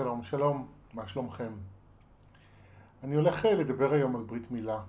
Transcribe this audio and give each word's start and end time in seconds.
שלום, 0.00 0.22
שלום, 0.22 0.66
מה 0.94 1.08
שלומכם? 1.08 1.52
אני 3.04 3.14
הולך 3.14 3.46
אה, 3.46 3.54
לדבר 3.54 3.92
היום 3.92 4.16
על 4.16 4.22
ברית 4.22 4.50
מילה, 4.50 4.82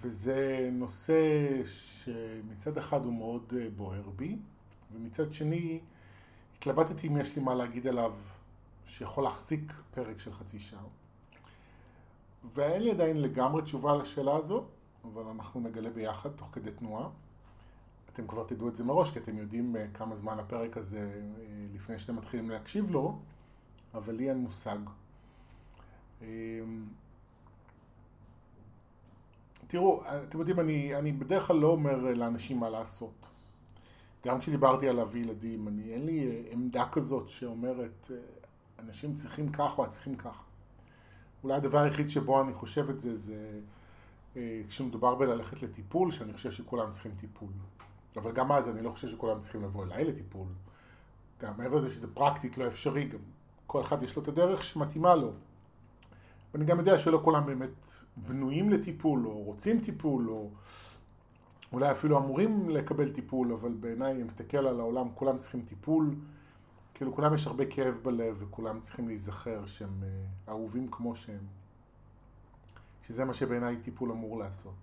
וזה 0.00 0.68
נושא 0.72 1.20
שמצד 1.64 2.78
אחד 2.78 3.04
הוא 3.04 3.12
מאוד 3.12 3.52
אה, 3.56 3.66
בוער 3.76 4.02
בי, 4.16 4.36
ומצד 4.92 5.32
שני 5.32 5.80
התלבטתי 6.58 7.08
אם 7.08 7.16
יש 7.16 7.36
לי 7.36 7.42
מה 7.42 7.54
להגיד 7.54 7.86
עליו 7.86 8.12
שיכול 8.86 9.24
להחזיק 9.24 9.72
פרק 9.94 10.20
של 10.20 10.32
חצי 10.32 10.60
שעה. 10.60 10.84
ואין 12.54 12.82
לי 12.82 12.90
עדיין 12.90 13.22
לגמרי 13.22 13.62
תשובה 13.62 13.96
לשאלה 13.96 14.36
הזו, 14.36 14.64
אבל 15.04 15.22
אנחנו 15.22 15.60
נגלה 15.60 15.90
ביחד 15.90 16.30
תוך 16.30 16.48
כדי 16.52 16.70
תנועה. 16.70 17.08
אתם 18.12 18.26
כבר 18.26 18.44
תדעו 18.44 18.68
את 18.68 18.76
זה 18.76 18.84
מראש, 18.84 19.10
כי 19.10 19.18
אתם 19.18 19.38
יודעים 19.38 19.76
אה, 19.76 19.86
כמה 19.94 20.16
זמן 20.16 20.38
הפרק 20.38 20.76
הזה 20.76 21.22
לפני 21.74 21.98
שאתם 21.98 22.16
מתחילים 22.16 22.50
להקשיב 22.50 22.90
לו, 22.90 23.18
אבל 23.96 24.14
לי 24.14 24.28
אין 24.30 24.38
מושג. 24.38 24.78
אמ, 26.22 26.26
תראו, 29.66 30.02
אתם 30.28 30.38
יודעים, 30.38 30.60
אני, 30.60 30.96
אני 30.96 31.12
בדרך 31.12 31.46
כלל 31.46 31.56
לא 31.56 31.68
אומר 31.68 31.96
לאנשים 31.96 32.60
מה 32.60 32.70
לעשות. 32.70 33.26
גם 34.26 34.40
כשדיברתי 34.40 34.88
על 34.88 34.96
להביא 34.96 35.20
ילדים, 35.20 35.68
אני, 35.68 35.92
אין 35.92 36.06
לי 36.06 36.26
אה, 36.26 36.42
עמדה 36.50 36.88
כזאת 36.92 37.28
שאומרת 37.28 38.10
אה, 38.10 38.16
אנשים 38.78 39.14
צריכים 39.14 39.52
כך 39.52 39.78
או 39.78 39.90
צריכים 39.90 40.16
כך. 40.16 40.44
אולי 41.44 41.54
הדבר 41.54 41.78
היחיד 41.78 42.10
שבו 42.10 42.42
אני 42.42 42.54
חושב 42.54 42.90
את 42.90 43.00
זה, 43.00 43.14
זה 43.14 43.60
אה, 44.36 44.62
כשמדובר 44.68 45.14
בללכת 45.14 45.62
לטיפול, 45.62 46.12
שאני 46.12 46.32
חושב 46.32 46.50
שכולם 46.52 46.90
צריכים 46.90 47.12
טיפול. 47.16 47.50
אבל 48.16 48.32
גם 48.32 48.52
אז 48.52 48.68
אני 48.68 48.82
לא 48.82 48.90
חושב 48.90 49.08
שכולם 49.08 49.40
צריכים 49.40 49.62
לבוא 49.62 49.84
אליי 49.84 50.04
לטיפול. 50.04 50.46
מעבר 51.42 51.76
לזה 51.76 51.90
שזה 51.90 52.14
פרקטית 52.14 52.58
לא 52.58 52.66
אפשרי, 52.66 53.04
גם 53.04 53.18
כל 53.66 53.80
אחד 53.80 54.02
יש 54.02 54.16
לו 54.16 54.22
את 54.22 54.28
הדרך 54.28 54.64
שמתאימה 54.64 55.14
לו. 55.14 55.32
ואני 56.54 56.64
גם 56.64 56.78
יודע 56.78 56.98
שלא 56.98 57.20
כולם 57.24 57.46
באמת 57.46 57.90
בנויים 58.16 58.70
לטיפול, 58.70 59.26
או 59.26 59.42
רוצים 59.42 59.80
טיפול, 59.80 60.30
או 60.30 60.50
אולי 61.72 61.90
אפילו 61.90 62.18
אמורים 62.18 62.70
לקבל 62.70 63.08
טיפול, 63.08 63.52
אבל 63.52 63.72
בעיניי, 63.72 64.22
אם 64.22 64.26
מסתכל 64.26 64.56
על 64.56 64.80
העולם, 64.80 65.08
כולם 65.14 65.38
צריכים 65.38 65.62
טיפול. 65.62 66.14
כאילו, 66.94 67.14
כולם 67.14 67.34
יש 67.34 67.46
הרבה 67.46 67.66
כאב 67.66 67.94
בלב, 68.02 68.36
וכולם 68.38 68.80
צריכים 68.80 69.08
להיזכר 69.08 69.66
שהם 69.66 70.02
uh, 70.02 70.50
אהובים 70.50 70.88
כמו 70.90 71.16
שהם. 71.16 71.46
שזה 73.02 73.24
מה 73.24 73.34
שבעיניי 73.34 73.76
טיפול 73.76 74.12
אמור 74.12 74.38
לעשות. 74.38 74.74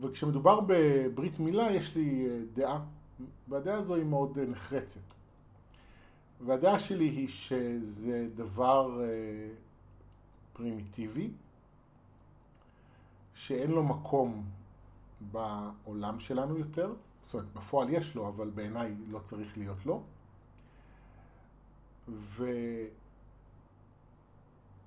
אבל 0.00 0.12
כשמדובר 0.12 0.60
בברית 0.66 1.38
מילה, 1.38 1.72
יש 1.72 1.96
לי 1.96 2.26
uh, 2.26 2.56
דעה, 2.56 2.80
והדעה 3.48 3.78
הזו 3.78 3.94
היא 3.94 4.04
מאוד 4.04 4.38
uh, 4.38 4.50
נחרצת. 4.50 5.19
והדעה 6.44 6.78
שלי 6.78 7.04
היא 7.04 7.28
שזה 7.28 8.28
דבר 8.34 9.00
uh, 9.00 9.02
פרימיטיבי, 10.52 11.30
שאין 13.34 13.70
לו 13.70 13.82
מקום 13.82 14.44
בעולם 15.20 16.20
שלנו 16.20 16.58
יותר, 16.58 16.94
זאת 17.24 17.34
אומרת, 17.34 17.52
בפועל 17.52 17.90
יש 17.90 18.14
לו, 18.14 18.28
אבל 18.28 18.50
בעיניי 18.50 18.94
לא 19.08 19.18
צריך 19.18 19.58
להיות 19.58 19.86
לו. 19.86 20.02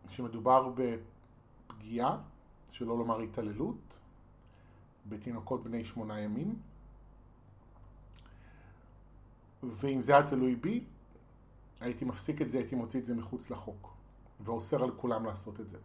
ושמדובר 0.10 0.74
בפגיעה, 0.76 2.18
שלא 2.72 2.98
לומר 2.98 3.20
התעללות, 3.20 4.00
בתינוקות 5.10 5.64
בני 5.64 5.86
שמונה 5.86 6.20
ימים. 6.20 6.56
ואם 9.64 10.02
זה 10.02 10.16
היה 10.16 10.28
תלוי 10.28 10.56
בי, 10.56 10.84
הייתי 11.84 12.06
מפסיק 12.06 12.42
את 12.42 12.52
זה, 12.52 12.58
הייתי 12.58 12.76
מוציא 12.76 13.00
את 13.00 13.06
זה 13.06 13.16
מחוץ 13.16 13.52
לחוק. 13.52 13.94
ואוסר 14.40 14.84
על 14.84 14.92
כולם 14.92 15.26
לעשות 15.26 15.60
את 15.60 15.70
זה. 15.70 15.78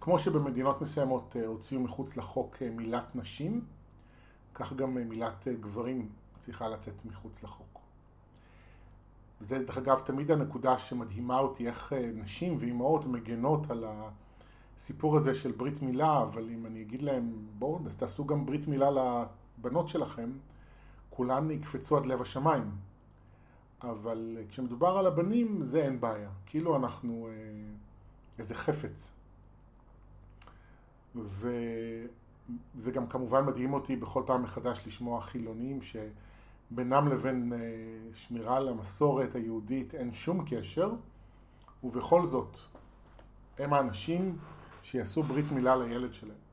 כמו 0.00 0.18
שבמדינות 0.18 0.82
מסוימות 0.82 1.36
אה, 1.36 1.46
הוציאו 1.46 1.80
מחוץ 1.80 2.16
לחוק 2.16 2.56
אה, 2.62 2.70
מילת 2.70 3.16
נשים, 3.16 3.64
כך 4.54 4.72
גם 4.72 4.98
אה, 4.98 5.04
מילת 5.04 5.48
גברים 5.60 6.08
צריכה 6.38 6.68
לצאת 6.68 7.04
מחוץ 7.04 7.42
לחוק. 7.42 7.80
וזה 9.40 9.58
דרך 9.58 9.78
אגב 9.78 10.00
תמיד 10.04 10.30
הנקודה 10.30 10.78
שמדהימה 10.78 11.38
אותי, 11.38 11.66
איך 11.66 11.92
נשים 12.14 12.56
ואימהות 12.58 13.06
מגנות 13.06 13.70
על 13.70 13.84
הסיפור 14.76 15.16
הזה 15.16 15.34
של 15.34 15.52
ברית 15.52 15.82
מילה, 15.82 16.22
אבל 16.22 16.48
אם 16.50 16.66
אני 16.66 16.82
אגיד 16.82 17.02
להם, 17.02 17.32
בואו, 17.58 17.80
אז 17.86 17.98
תעשו 17.98 18.26
גם 18.26 18.46
ברית 18.46 18.68
מילה 18.68 18.88
לבנות 19.58 19.88
שלכם, 19.88 20.30
כולן 21.10 21.50
יקפצו 21.50 21.96
עד 21.96 22.06
לב 22.06 22.22
השמיים. 22.22 22.70
אבל 23.82 24.36
כשמדובר 24.48 24.98
על 24.98 25.06
הבנים 25.06 25.62
זה 25.62 25.84
אין 25.84 26.00
בעיה, 26.00 26.30
כאילו 26.46 26.76
אנחנו 26.76 27.28
אה, 27.30 27.32
איזה 28.38 28.54
חפץ. 28.54 29.12
וזה 31.14 32.90
גם 32.92 33.06
כמובן 33.06 33.44
מדהים 33.44 33.72
אותי 33.74 33.96
בכל 33.96 34.22
פעם 34.26 34.42
מחדש 34.42 34.86
לשמוע 34.86 35.20
חילונים 35.20 35.78
שבינם 35.82 37.08
לבין 37.08 37.52
אה, 37.52 37.58
שמירה 38.14 38.56
על 38.56 38.68
המסורת 38.68 39.34
היהודית 39.34 39.94
אין 39.94 40.12
שום 40.12 40.44
קשר, 40.48 40.92
ובכל 41.84 42.24
זאת 42.24 42.58
הם 43.58 43.72
האנשים 43.72 44.38
שיעשו 44.82 45.22
ברית 45.22 45.52
מילה 45.52 45.76
לילד 45.76 46.14
שלהם. 46.14 46.47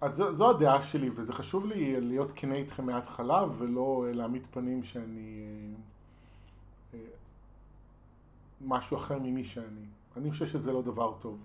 אז 0.00 0.14
זו, 0.14 0.32
זו 0.32 0.50
הדעה 0.50 0.82
שלי, 0.82 1.10
וזה 1.14 1.32
חשוב 1.32 1.66
לי 1.66 2.00
להיות 2.00 2.32
כנה 2.34 2.54
איתכם 2.54 2.86
מההתחלה, 2.86 3.44
ולא 3.58 4.06
להעמיד 4.12 4.46
פנים 4.50 4.84
שאני 4.84 5.44
אה, 6.94 6.98
אה, 6.98 7.04
משהו 8.60 8.96
אחר 8.96 9.18
ממי 9.18 9.44
שאני. 9.44 9.86
אני 10.16 10.30
חושב 10.30 10.46
שזה 10.46 10.72
לא 10.72 10.82
דבר 10.82 11.14
טוב. 11.18 11.38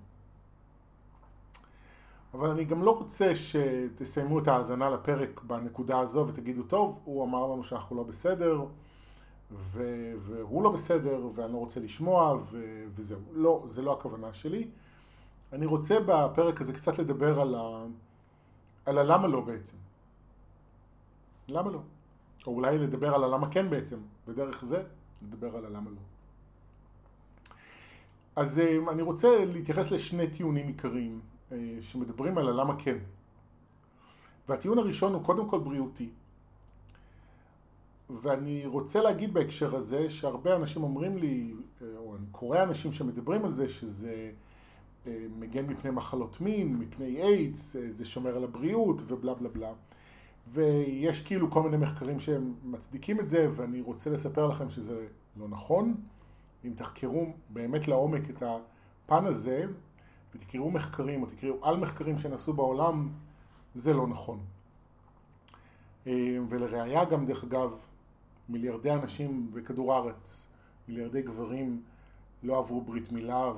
אבל 2.33 2.49
אני 2.49 2.65
גם 2.65 2.83
לא 2.83 2.97
רוצה 2.97 3.33
שתסיימו 3.35 4.39
את 4.39 4.47
ההאזנה 4.47 4.89
לפרק 4.89 5.41
בנקודה 5.43 5.99
הזו 5.99 6.25
ותגידו, 6.27 6.63
טוב, 6.63 6.99
הוא 7.03 7.23
אמר 7.23 7.47
לנו 7.47 7.63
שאנחנו 7.63 7.95
לא 7.95 8.03
בסדר, 8.03 8.65
ו- 9.51 10.13
והוא 10.19 10.63
לא 10.63 10.71
בסדר, 10.71 11.27
ואני 11.35 11.53
לא 11.53 11.57
רוצה 11.57 11.79
לשמוע, 11.79 12.33
ו- 12.51 12.85
וזהו. 12.89 13.19
לא, 13.31 13.61
זה 13.65 13.81
לא 13.81 13.93
הכוונה 13.93 14.33
שלי. 14.33 14.67
אני 15.53 15.65
רוצה 15.65 15.97
בפרק 16.05 16.61
הזה 16.61 16.73
קצת 16.73 16.99
לדבר 16.99 17.41
על 17.41 17.55
ה... 17.55 17.85
על 18.85 18.97
הלמה 18.97 19.27
לא 19.27 19.41
בעצם. 19.41 19.77
למה 21.49 21.71
לא? 21.71 21.79
או 22.47 22.51
אולי 22.51 22.77
לדבר 22.77 23.15
על 23.15 23.23
הלמה 23.23 23.51
כן 23.51 23.69
בעצם, 23.69 23.97
ודרך 24.27 24.65
זה 24.65 24.83
לדבר 25.21 25.57
על 25.57 25.65
הלמה 25.65 25.89
לא. 25.89 26.01
אז 28.35 28.59
אה, 28.59 28.77
אני 28.91 29.01
רוצה 29.01 29.45
להתייחס 29.45 29.91
לשני 29.91 30.27
טיעונים 30.27 30.67
עיקריים 30.67 31.19
אה, 31.51 31.57
שמדברים 31.81 32.37
על 32.37 32.49
הלמה 32.49 32.75
כן. 32.79 32.97
והטיעון 34.49 34.77
הראשון 34.77 35.13
הוא 35.13 35.23
קודם 35.23 35.49
כל 35.49 35.59
בריאותי. 35.59 36.09
ואני 38.09 38.65
רוצה 38.65 39.01
להגיד 39.01 39.33
בהקשר 39.33 39.75
הזה 39.75 40.09
שהרבה 40.09 40.55
אנשים 40.55 40.83
אומרים 40.83 41.17
לי, 41.17 41.53
אה, 41.81 41.87
או 41.97 42.15
אני 42.15 42.25
קורא 42.31 42.63
אנשים 42.63 42.93
שמדברים 42.93 43.45
על 43.45 43.51
זה, 43.51 43.69
שזה 43.69 44.31
מגן 45.39 45.65
מפני 45.65 45.91
מחלות 45.91 46.41
מין, 46.41 46.75
מפני 46.75 47.21
איידס, 47.21 47.75
אה, 47.75 47.91
זה 47.91 48.05
שומר 48.05 48.35
על 48.35 48.43
הבריאות 48.43 49.01
ובלה 49.07 49.33
בלה 49.33 49.49
בלה. 49.49 49.73
ויש 50.47 51.21
כאילו 51.21 51.51
כל 51.51 51.63
מיני 51.63 51.77
מחקרים 51.77 52.19
שהם 52.19 52.53
מצדיקים 52.63 53.19
את 53.19 53.27
זה, 53.27 53.49
ואני 53.55 53.81
רוצה 53.81 54.09
לספר 54.09 54.47
לכם 54.47 54.69
שזה 54.69 55.07
לא 55.37 55.47
נכון. 55.47 55.95
אם 56.65 56.73
תחקרו 56.75 57.33
באמת 57.49 57.87
לעומק 57.87 58.29
את 58.29 58.43
הפן 58.43 59.25
הזה, 59.25 59.65
ותקראו 60.35 60.71
מחקרים 60.71 61.21
או 61.21 61.27
תקראו 61.27 61.65
על 61.65 61.77
מחקרים 61.77 62.19
שנעשו 62.19 62.53
בעולם, 62.53 63.09
זה 63.73 63.93
לא 63.93 64.07
נכון. 64.07 64.39
אה, 66.07 66.37
ולראיה 66.49 67.05
גם, 67.05 67.25
דרך 67.25 67.43
אגב, 67.43 67.73
מיליארדי 68.49 68.91
אנשים 68.91 69.49
בכדור 69.53 69.93
הארץ, 69.93 70.47
מיליארדי 70.87 71.21
גברים 71.21 71.81
לא 72.43 72.59
עברו 72.59 72.81
ברית 72.81 73.11
מילה 73.11 73.51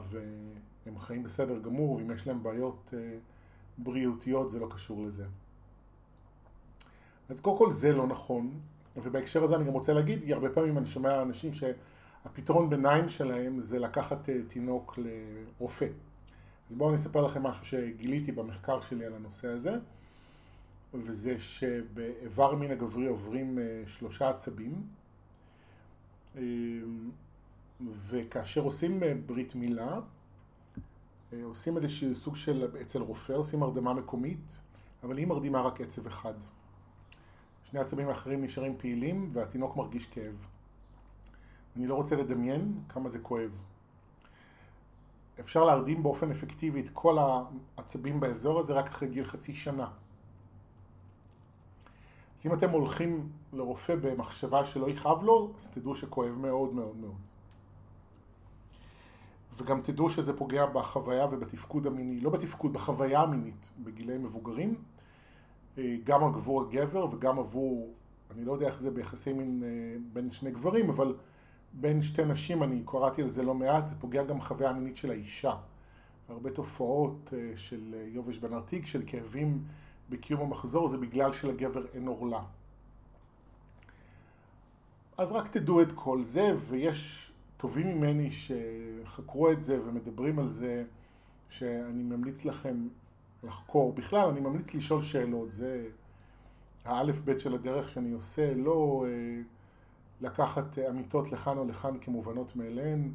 והם 0.85 0.99
חיים 0.99 1.23
בסדר 1.23 1.59
גמור, 1.59 1.95
ואם 1.95 2.11
יש 2.11 2.27
להם 2.27 2.43
בעיות 2.43 2.93
אה, 2.93 3.17
בריאותיות 3.77 4.49
זה 4.49 4.59
לא 4.59 4.67
קשור 4.71 5.05
לזה. 5.05 5.25
אז 7.29 7.39
קודם 7.39 7.57
כל 7.57 7.71
זה 7.71 7.93
לא 7.93 8.07
נכון, 8.07 8.59
ובהקשר 8.97 9.43
הזה 9.43 9.55
אני 9.55 9.63
גם 9.63 9.73
רוצה 9.73 9.93
להגיד, 9.93 10.31
הרבה 10.31 10.49
פעמים 10.49 10.77
אני 10.77 10.85
שומע 10.85 11.21
אנשים 11.21 11.51
שהפתרון 11.53 12.69
ביניים 12.69 13.09
שלהם 13.09 13.59
זה 13.59 13.79
לקחת 13.79 14.29
אה, 14.29 14.35
תינוק 14.47 14.97
לרופא. 14.97 15.87
אז 16.69 16.75
בואו 16.75 16.89
אני 16.89 16.97
אספר 16.97 17.21
לכם 17.21 17.43
משהו 17.43 17.65
שגיליתי 17.65 18.31
במחקר 18.31 18.81
שלי 18.81 19.05
על 19.05 19.13
הנושא 19.13 19.47
הזה, 19.47 19.77
וזה 20.93 21.39
שבאיבר 21.39 22.55
מין 22.55 22.71
הגברי 22.71 23.07
עוברים 23.07 23.59
אה, 23.59 23.83
שלושה 23.88 24.29
עצבים, 24.29 24.81
וכאשר 28.07 28.61
עושים 28.61 29.03
אה, 29.03 29.13
ברית 29.25 29.55
מילה, 29.55 29.93
אה, 29.93 29.99
עושים 31.43 31.77
איזשהו 31.77 32.15
סוג 32.15 32.35
של, 32.35 32.67
אצל 32.81 33.01
רופא 33.01 33.33
עושים 33.33 33.63
הרדמה 33.63 33.93
מקומית, 33.93 34.59
אבל 35.03 35.17
היא 35.17 35.27
מרדימה 35.27 35.61
רק 35.61 35.81
עצב 35.81 36.07
אחד. 36.07 36.33
שני 37.63 37.79
העצבים 37.79 38.09
האחרים 38.09 38.43
נשארים 38.43 38.77
פעילים 38.77 39.29
והתינוק 39.33 39.75
מרגיש 39.75 40.05
כאב. 40.05 40.35
אני 41.75 41.87
לא 41.87 41.95
רוצה 41.95 42.15
לדמיין 42.15 42.79
כמה 42.89 43.09
זה 43.09 43.19
כואב. 43.19 43.51
אפשר 45.39 45.63
להרדים 45.63 46.03
באופן 46.03 46.31
אפקטיבי 46.31 46.81
את 46.81 46.89
כל 46.93 47.17
העצבים 47.77 48.19
באזור 48.19 48.59
הזה 48.59 48.73
רק 48.73 48.88
אחרי 48.88 49.07
גיל 49.07 49.25
חצי 49.25 49.55
שנה. 49.55 49.88
אז 52.39 52.45
אם 52.45 52.53
אתם 52.53 52.69
הולכים 52.69 53.29
לרופא 53.53 53.95
במחשבה 53.95 54.65
שלא 54.65 54.89
יכאב 54.89 55.23
לו, 55.23 55.53
אז 55.57 55.69
תדעו 55.69 55.95
שכואב 55.95 56.31
מאוד 56.31 56.73
מאוד 56.73 56.95
מאוד. 56.95 57.15
וגם 59.57 59.81
תדעו 59.81 60.09
שזה 60.09 60.37
פוגע 60.37 60.65
בחוויה 60.65 61.25
ובתפקוד 61.25 61.87
המיני, 61.87 62.19
לא 62.19 62.29
בתפקוד, 62.29 62.73
בחוויה 62.73 63.21
המינית 63.21 63.69
בגילי 63.83 64.17
מבוגרים, 64.17 64.75
אה, 65.77 65.95
גם 66.03 66.23
עבור 66.23 66.61
הגבר 66.61 67.07
וגם 67.13 67.39
עבור, 67.39 67.93
אני 68.31 68.45
לא 68.45 68.53
יודע 68.53 68.67
איך 68.67 68.79
זה 68.79 68.91
ביחסי 68.91 69.33
מין 69.33 69.63
אה, 69.65 69.69
בין 70.13 70.31
שני 70.31 70.51
גברים, 70.51 70.89
אבל 70.89 71.15
בין 71.73 72.01
שתי 72.01 72.25
נשים, 72.25 72.63
אני 72.63 72.81
קראתי 72.85 73.21
על 73.21 73.27
זה 73.27 73.43
לא 73.43 73.53
מעט, 73.53 73.87
זה 73.87 73.95
פוגע 73.99 74.23
גם 74.23 74.37
בחוויה 74.37 74.69
המינית 74.69 74.97
של 74.97 75.11
האישה. 75.11 75.55
הרבה 76.29 76.49
תופעות 76.49 77.33
אה, 77.37 77.57
של 77.57 77.95
יובש 78.07 78.37
בנרתיק, 78.37 78.85
של 78.85 79.03
כאבים 79.07 79.63
בקיום 80.09 80.41
המחזור, 80.41 80.87
זה 80.87 80.97
בגלל 80.97 81.33
שלגבר 81.33 81.85
אין 81.93 82.07
עורלה. 82.07 82.41
אז 85.17 85.31
רק 85.31 85.47
תדעו 85.47 85.81
את 85.81 85.91
כל 85.91 86.23
זה, 86.23 86.53
ויש 86.67 87.31
טובים 87.57 87.87
ממני 87.87 88.29
שחקרו 88.31 89.51
את 89.51 89.63
זה 89.63 89.79
ומדברים 89.85 90.39
על 90.39 90.49
זה, 90.49 90.83
שאני 91.49 92.03
ממליץ 92.03 92.45
לכם 92.45 92.87
לחקור. 93.43 93.93
בכלל, 93.93 94.29
אני 94.29 94.39
ממליץ 94.39 94.73
לשאול 94.73 95.01
שאלות, 95.01 95.51
זה 95.51 95.87
האלף 96.85 97.19
בית 97.19 97.39
של 97.39 97.55
הדרך 97.55 97.89
שאני 97.89 98.11
עושה, 98.11 98.53
לא 98.53 99.05
אה, 99.07 99.41
לקחת 100.21 100.79
אמיתות 100.79 101.31
לכאן 101.31 101.57
או 101.57 101.65
לכאן 101.65 101.97
כמובנות 102.01 102.55
מאליהן, 102.55 103.11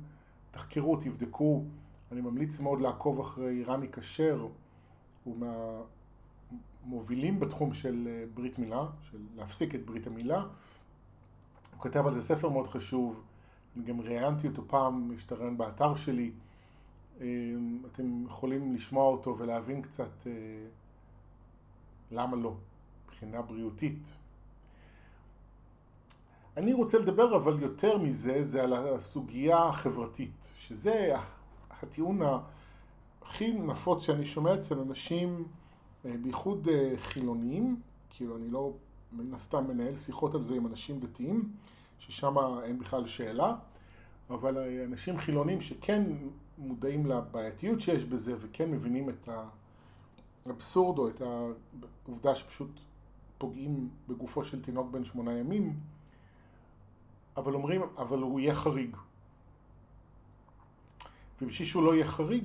תחקרו, 0.50 0.96
תבדקו. 0.96 1.64
אני 2.12 2.20
ממליץ 2.20 2.60
מאוד 2.60 2.80
לעקוב 2.80 3.20
אחרי 3.20 3.64
רמי 3.64 3.88
כשר, 3.92 4.46
הוא 5.24 5.36
מהמובילים 6.86 7.40
בתחום 7.40 7.74
של 7.74 8.08
אה, 8.10 8.24
ברית 8.34 8.58
מילה, 8.58 8.86
של 9.10 9.18
להפסיק 9.36 9.74
את 9.74 9.86
ברית 9.86 10.06
המילה. 10.06 10.40
הוא 10.40 11.80
כתב 11.80 12.06
על 12.06 12.12
זה 12.12 12.22
ספר 12.22 12.48
מאוד 12.48 12.66
חשוב, 12.66 13.22
גם 13.84 14.00
ראיינתי 14.00 14.48
אותו 14.48 14.62
פעם, 14.66 15.10
השתרן 15.16 15.56
באתר 15.56 15.94
שלי. 15.94 16.30
אמ, 17.20 17.82
אתם 17.92 18.24
יכולים 18.26 18.74
לשמוע 18.74 19.04
אותו 19.04 19.38
ולהבין 19.38 19.82
קצת 19.82 20.26
אה, 20.26 20.32
למה 22.10 22.36
לא, 22.36 22.54
מבחינה 23.04 23.42
בריאותית. 23.42 24.14
אני 26.56 26.72
רוצה 26.72 26.98
לדבר 26.98 27.36
אבל 27.36 27.62
יותר 27.62 27.98
מזה, 27.98 28.44
זה 28.44 28.62
על 28.62 28.72
הסוגיה 28.72 29.58
החברתית, 29.58 30.52
שזה 30.58 31.14
הטיעון 31.82 32.20
הכי 33.22 33.52
נפוץ 33.52 34.02
שאני 34.02 34.26
שומע 34.26 34.54
אצל 34.54 34.78
אנשים, 34.78 35.44
אה, 36.04 36.14
בייחוד 36.22 36.68
אה, 36.68 36.92
חילוניים, 36.96 37.80
כאילו 38.10 38.36
אני 38.36 38.50
לא 38.50 38.72
מן 39.12 39.34
הסתם 39.34 39.64
מנהל 39.68 39.96
שיחות 39.96 40.34
על 40.34 40.42
זה 40.42 40.54
עם 40.54 40.66
אנשים 40.66 41.00
דתיים, 41.00 41.52
ששם 41.98 42.34
אין 42.62 42.78
בכלל 42.78 43.06
שאלה, 43.06 43.54
אבל 44.30 44.84
אנשים 44.84 45.18
חילונים 45.18 45.60
שכן 45.60 46.02
מודעים 46.58 47.06
לבעייתיות 47.06 47.80
שיש 47.80 48.04
בזה 48.04 48.34
וכן 48.40 48.70
מבינים 48.70 49.10
את 49.10 49.28
האבסורד 50.46 50.98
או 50.98 51.08
את 51.08 51.22
העובדה 52.06 52.34
שפשוט 52.34 52.80
פוגעים 53.38 53.88
בגופו 54.08 54.44
של 54.44 54.62
תינוק 54.62 54.90
בן 54.90 55.04
שמונה 55.04 55.38
ימים, 55.38 55.74
אבל 57.36 57.54
אומרים, 57.54 57.82
אבל 57.98 58.18
הוא 58.18 58.40
יהיה 58.40 58.54
חריג. 58.54 58.96
ובשביל 61.42 61.68
שהוא 61.68 61.82
לא 61.82 61.94
יהיה 61.94 62.06
חריג, 62.06 62.44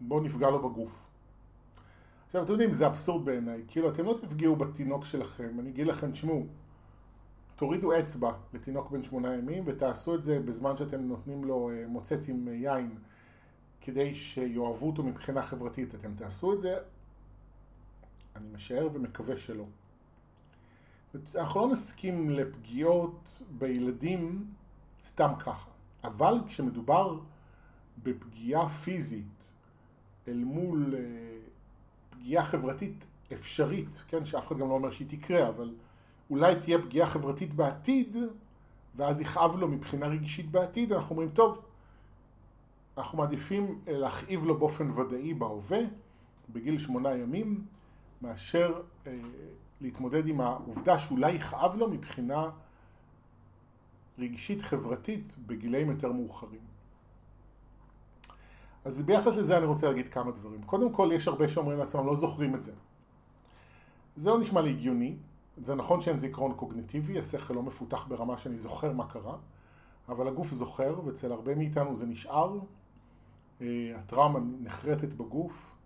בואו 0.00 0.20
נפגע 0.20 0.50
לו 0.50 0.70
בגוף. 0.70 0.92
עכשיו, 2.26 2.42
אתם 2.42 2.52
יודעים, 2.52 2.72
זה 2.72 2.86
אבסורד 2.86 3.24
בעיניי. 3.24 3.62
כאילו, 3.68 3.88
אתם 3.88 4.04
לא 4.04 4.18
תפגעו 4.20 4.56
בתינוק 4.56 5.04
שלכם. 5.04 5.60
אני 5.60 5.70
אגיד 5.70 5.86
לכם, 5.86 6.12
תשמעו, 6.12 6.46
תורידו 7.58 7.98
אצבע 7.98 8.32
לתינוק 8.54 8.90
בן 8.90 9.02
שמונה 9.02 9.34
ימים 9.34 9.62
ותעשו 9.66 10.14
את 10.14 10.22
זה 10.22 10.40
בזמן 10.40 10.76
שאתם 10.76 11.00
נותנים 11.00 11.44
לו 11.44 11.70
אה, 11.70 11.84
מוצץ 11.88 12.28
עם 12.28 12.48
אה, 12.48 12.52
יין 12.52 12.98
כדי 13.80 14.14
שיאהבו 14.14 14.86
אותו 14.86 15.02
מבחינה 15.02 15.42
חברתית. 15.42 15.94
אתם 15.94 16.14
תעשו 16.14 16.52
את 16.52 16.60
זה, 16.60 16.76
אני 18.36 18.48
משער 18.54 18.88
ומקווה 18.92 19.36
שלא. 19.36 19.64
אנחנו 21.34 21.60
לא 21.60 21.72
נסכים 21.72 22.30
לפגיעות 22.30 23.42
בילדים 23.58 24.46
סתם 25.02 25.32
ככה, 25.38 25.70
אבל 26.04 26.34
כשמדובר 26.46 27.18
בפגיעה 28.02 28.68
פיזית 28.68 29.52
אל 30.28 30.44
מול 30.44 30.94
אה, 30.94 31.00
פגיעה 32.10 32.44
חברתית 32.44 33.04
אפשרית, 33.32 34.02
כן, 34.08 34.24
שאף 34.24 34.46
אחד 34.46 34.58
גם 34.58 34.68
לא 34.68 34.74
אומר 34.74 34.90
שהיא 34.90 35.08
תקרה, 35.08 35.48
אבל 35.48 35.74
אולי 36.30 36.56
תהיה 36.56 36.78
פגיעה 36.82 37.06
חברתית 37.06 37.54
בעתיד, 37.54 38.16
ואז 38.96 39.20
יכאב 39.20 39.56
לו 39.56 39.68
מבחינה 39.68 40.06
רגשית 40.06 40.50
בעתיד, 40.50 40.92
אנחנו 40.92 41.10
אומרים, 41.10 41.30
טוב, 41.30 41.60
אנחנו 42.98 43.18
מעדיפים 43.18 43.80
להכאיב 43.86 44.44
לו 44.44 44.58
באופן 44.58 44.90
ודאי 44.90 45.34
בהווה, 45.34 45.78
בגיל 46.52 46.78
שמונה 46.78 47.14
ימים, 47.14 47.66
מאשר 48.22 48.82
אה, 49.06 49.18
להתמודד 49.80 50.26
עם 50.26 50.40
העובדה 50.40 50.98
שאולי 50.98 51.32
יכאב 51.32 51.76
לו 51.76 51.90
מבחינה 51.90 52.50
רגשית 54.18 54.62
חברתית 54.62 55.36
בגילאים 55.46 55.90
יותר 55.90 56.12
מאוחרים. 56.12 56.60
אז 58.84 59.02
ביחס 59.02 59.36
לזה 59.36 59.58
אני 59.58 59.66
רוצה 59.66 59.88
להגיד 59.88 60.08
כמה 60.08 60.30
דברים. 60.30 60.62
קודם 60.62 60.92
כל, 60.92 61.10
יש 61.12 61.28
הרבה 61.28 61.48
שאומרים 61.48 61.78
לעצמם, 61.78 62.06
לא 62.06 62.16
זוכרים 62.16 62.54
את 62.54 62.64
זה. 62.64 62.72
זה 64.16 64.30
לא 64.30 64.38
נשמע 64.38 64.60
לי 64.60 64.70
הגיוני, 64.70 65.16
זה 65.60 65.74
נכון 65.74 66.00
שאין 66.00 66.18
זיכרון 66.18 66.54
קוגניטיבי, 66.54 67.18
השכל 67.18 67.54
לא 67.54 67.62
מפותח 67.62 68.06
ברמה 68.08 68.38
שאני 68.38 68.58
זוכר 68.58 68.92
מה 68.92 69.06
קרה, 69.06 69.36
אבל 70.08 70.28
הגוף 70.28 70.52
זוכר, 70.52 71.00
ואצל 71.04 71.32
הרבה 71.32 71.54
מאיתנו 71.54 71.96
זה 71.96 72.06
נשאר. 72.06 72.58
אה, 73.60 73.92
הטראומה 73.96 74.38
נחרטת 74.60 75.12
בגוף, 75.12 75.76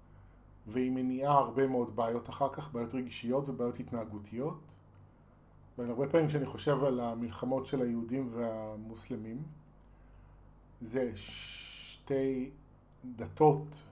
והיא 0.67 0.91
מניעה 0.91 1.39
הרבה 1.39 1.67
מאוד 1.67 1.97
בעיות 1.97 2.31
אחר 2.31 2.49
כך, 2.53 2.73
בעיות 2.73 2.95
רגשיות 2.95 3.49
ובעיות 3.49 3.81
התנהגותיות. 3.81 4.61
והרבה 5.79 6.09
פעמים 6.09 6.29
כשאני 6.29 6.47
חושב 6.47 6.85
על 6.85 7.01
המלחמות 7.01 7.67
של 7.67 7.83
היהודים 7.83 8.29
והמוסלמים, 8.33 9.43
זה 10.81 11.13
שתי 11.15 12.51
דתות 13.17 13.83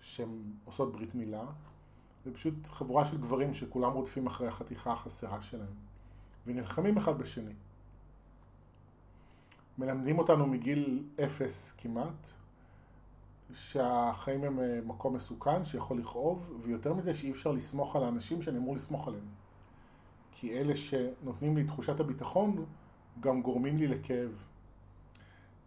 שהן 0.00 0.42
עושות 0.64 0.92
ברית 0.92 1.14
מילה, 1.14 1.44
זה 2.24 2.34
פשוט 2.34 2.54
חבורה 2.66 3.04
של 3.04 3.18
גברים 3.18 3.54
שכולם 3.54 3.92
רודפים 3.92 4.26
אחרי 4.26 4.48
החתיכה 4.48 4.92
החסרה 4.92 5.42
שלהם, 5.42 5.74
ונלחמים 6.46 6.96
אחד 6.96 7.18
בשני. 7.18 7.52
מלמדים 9.78 10.18
אותנו 10.18 10.46
מגיל 10.46 11.04
אפס 11.24 11.72
כמעט, 11.78 12.26
שהחיים 13.54 14.44
הם 14.44 14.60
אה, 14.60 14.80
מקום 14.84 15.14
מסוכן, 15.14 15.64
שיכול 15.64 15.98
לכאוב, 15.98 16.60
ויותר 16.62 16.94
מזה 16.94 17.14
שאי 17.14 17.30
אפשר 17.30 17.52
לסמוך 17.52 17.96
על 17.96 18.04
האנשים 18.04 18.42
שאני 18.42 18.58
אמור 18.58 18.76
לסמוך 18.76 19.08
עליהם. 19.08 19.26
כי 20.32 20.52
אלה 20.52 20.76
שנותנים 20.76 21.56
לי 21.56 21.64
תחושת 21.64 22.00
הביטחון, 22.00 22.64
גם 23.20 23.42
גורמים 23.42 23.76
לי 23.76 23.86
לכאב. 23.86 24.44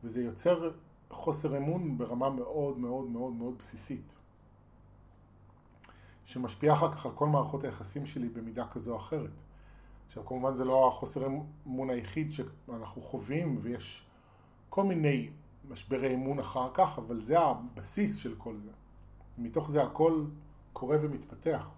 וזה 0.04 0.24
יוצר 0.24 0.72
חוסר 1.10 1.58
אמון 1.58 1.98
ברמה 1.98 2.30
מאוד 2.30 2.78
מאוד 2.78 3.10
מאוד 3.10 3.34
מאוד 3.34 3.58
בסיסית. 3.58 4.14
שמשפיעה 6.25 6.75
אחר 6.75 6.91
כך 6.91 7.05
על 7.05 7.12
כל 7.15 7.27
מערכות 7.27 7.63
היחסים 7.63 8.05
שלי 8.05 8.29
במידה 8.29 8.67
כזו 8.67 8.91
או 8.91 8.98
אחרת. 8.98 9.32
עכשיו 10.08 10.25
כמובן 10.25 10.53
זה 10.53 10.65
לא 10.65 10.88
החוסר 10.88 11.27
אמון 11.65 11.89
היחיד 11.89 12.32
שאנחנו 12.32 13.01
חווים 13.01 13.60
ויש 13.62 14.05
כל 14.70 14.84
מיני 14.84 15.29
משברי 15.70 16.13
אמון 16.13 16.39
אחר 16.39 16.70
כך, 16.74 16.98
אבל 16.98 17.22
זה 17.22 17.39
הבסיס 17.39 18.17
של 18.17 18.36
כל 18.38 18.55
זה. 18.58 18.72
מתוך 19.38 19.72
זה 19.72 19.84
הכל 19.84 20.25
קורה 20.74 20.98
ומתפתח. 21.01 21.70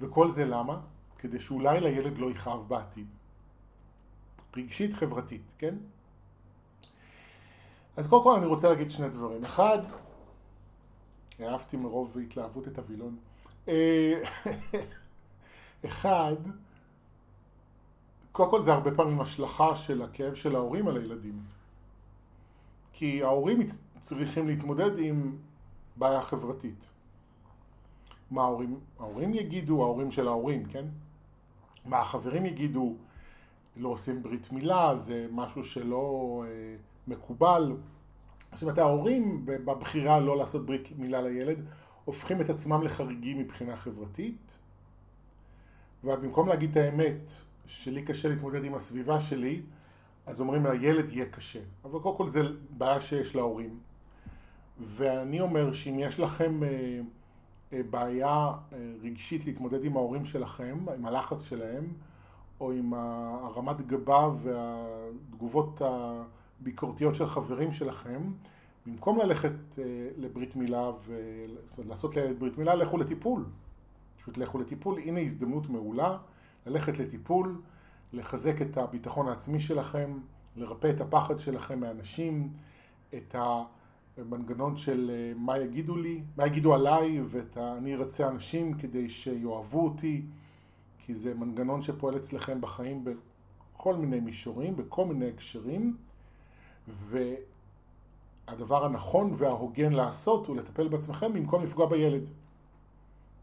וכל 0.00 0.30
זה 0.30 0.44
למה? 0.44 0.80
כדי 1.18 1.40
שאולי 1.40 1.80
לילד 1.80 2.18
לא 2.18 2.30
יכאב 2.30 2.68
בעתיד. 2.68 3.06
רגשית 4.56 4.94
חברתית, 4.94 5.42
כן? 5.58 5.74
אז 7.96 8.06
קודם 8.06 8.24
כל 8.24 8.36
אני 8.36 8.46
רוצה 8.46 8.68
להגיד 8.68 8.90
שני 8.90 9.08
דברים. 9.08 9.44
אחד, 9.44 9.78
אהבתי 11.40 11.76
מרוב 11.76 12.18
התלהבות 12.18 12.68
את 12.68 12.78
הווילון. 12.78 13.16
אה, 13.68 14.22
אחד, 15.86 16.36
קודם 18.32 18.50
כל 18.50 18.62
זה 18.62 18.72
הרבה 18.72 18.90
פעמים 18.94 19.20
השלכה 19.20 19.76
של 19.76 20.02
הכאב 20.02 20.34
של 20.34 20.56
ההורים 20.56 20.88
על 20.88 20.96
הילדים. 20.96 21.42
כי 22.92 23.22
ההורים 23.22 23.58
צריכים 24.00 24.46
להתמודד 24.46 24.98
עם 24.98 25.36
בעיה 25.96 26.22
חברתית. 26.22 26.88
מה 28.30 28.42
ההורים, 28.42 28.80
ההורים 28.98 29.34
יגידו, 29.34 29.82
ההורים 29.82 30.10
של 30.10 30.28
ההורים, 30.28 30.64
כן? 30.64 30.84
מה 31.84 31.98
החברים 31.98 32.46
יגידו, 32.46 32.94
לא 33.76 33.88
עושים 33.88 34.22
ברית 34.22 34.52
מילה, 34.52 34.96
זה 34.96 35.26
משהו 35.32 35.64
שלא 35.64 36.44
אה, 36.46 36.76
מקובל. 37.06 37.76
זאת 38.52 38.62
אומרת, 38.62 38.78
ההורים 38.78 39.42
בבחירה 39.46 40.20
לא 40.20 40.36
לעשות 40.36 40.66
ברית 40.66 40.92
מילה 40.98 41.22
לילד, 41.22 41.58
הופכים 42.04 42.40
את 42.40 42.50
עצמם 42.50 42.82
לחריגים 42.82 43.38
מבחינה 43.38 43.76
חברתית, 43.76 44.58
ובמקום 46.04 46.48
להגיד 46.48 46.70
את 46.70 46.76
האמת, 46.76 47.32
שלי 47.66 48.02
קשה 48.02 48.28
להתמודד 48.28 48.64
עם 48.64 48.74
הסביבה 48.74 49.20
שלי, 49.20 49.62
אז 50.26 50.40
אומרים 50.40 50.66
לילד 50.66 51.12
יהיה 51.12 51.26
קשה. 51.26 51.60
אבל 51.84 52.00
קודם 52.00 52.16
כל 52.16 52.28
זה 52.28 52.40
בעיה 52.70 53.00
שיש 53.00 53.36
להורים. 53.36 53.78
ואני 54.80 55.40
אומר 55.40 55.72
שאם 55.72 55.98
יש 55.98 56.20
לכם 56.20 56.62
אה, 56.62 57.00
אה, 57.72 57.80
בעיה 57.90 58.52
אה, 58.72 58.78
רגשית 59.02 59.46
להתמודד 59.46 59.84
עם 59.84 59.96
ההורים 59.96 60.24
שלכם, 60.24 60.78
עם 60.96 61.06
הלחץ 61.06 61.42
שלהם, 61.42 61.92
או 62.60 62.72
עם 62.72 62.94
הרמת 62.94 63.86
גבה 63.86 64.28
והתגובות 64.42 65.82
הביקורתיות 66.60 67.14
של 67.14 67.26
חברים 67.26 67.72
שלכם, 67.72 68.22
במקום 68.86 69.18
ללכת 69.18 69.52
לברית 70.18 70.56
מילה 70.56 70.90
ולעשות 71.78 72.16
לילד 72.16 72.38
ברית 72.38 72.58
מילה, 72.58 72.74
לכו 72.74 72.98
לטיפול. 72.98 73.44
פשוט 74.20 74.38
לכו 74.38 74.58
לטיפול. 74.58 74.98
הנה 74.98 75.20
הזדמנות 75.20 75.68
מעולה 75.68 76.18
ללכת 76.66 76.98
לטיפול, 76.98 77.60
לחזק 78.12 78.62
את 78.62 78.76
הביטחון 78.76 79.28
העצמי 79.28 79.60
שלכם, 79.60 80.18
לרפא 80.56 80.90
את 80.90 81.00
הפחד 81.00 81.40
שלכם 81.40 81.80
מאנשים, 81.80 82.52
את 83.14 83.34
ה... 83.34 83.62
מנגנון 84.24 84.76
של 84.76 85.10
אה, 85.10 85.32
מה 85.36 85.58
יגידו 85.58 85.96
לי, 85.96 86.22
מה 86.36 86.46
יגידו 86.46 86.74
עליי 86.74 87.20
ואת 87.26 87.56
ה... 87.56 87.76
אני 87.76 87.94
ארצה 87.94 88.28
אנשים 88.28 88.74
כדי 88.74 89.08
שיאהבו 89.08 89.84
אותי 89.84 90.22
כי 90.98 91.14
זה 91.14 91.34
מנגנון 91.34 91.82
שפועל 91.82 92.16
אצלכם 92.16 92.60
בחיים 92.60 93.04
בכל 93.04 93.94
מיני 93.94 94.20
מישורים, 94.20 94.76
בכל 94.76 95.06
מיני 95.06 95.28
הקשרים 95.28 95.96
והדבר 98.48 98.84
הנכון 98.84 99.34
וההוגן 99.36 99.92
לעשות 99.92 100.46
הוא 100.46 100.56
לטפל 100.56 100.88
בעצמכם 100.88 101.32
במקום 101.32 101.64
לפגוע 101.64 101.86
בילד 101.86 102.30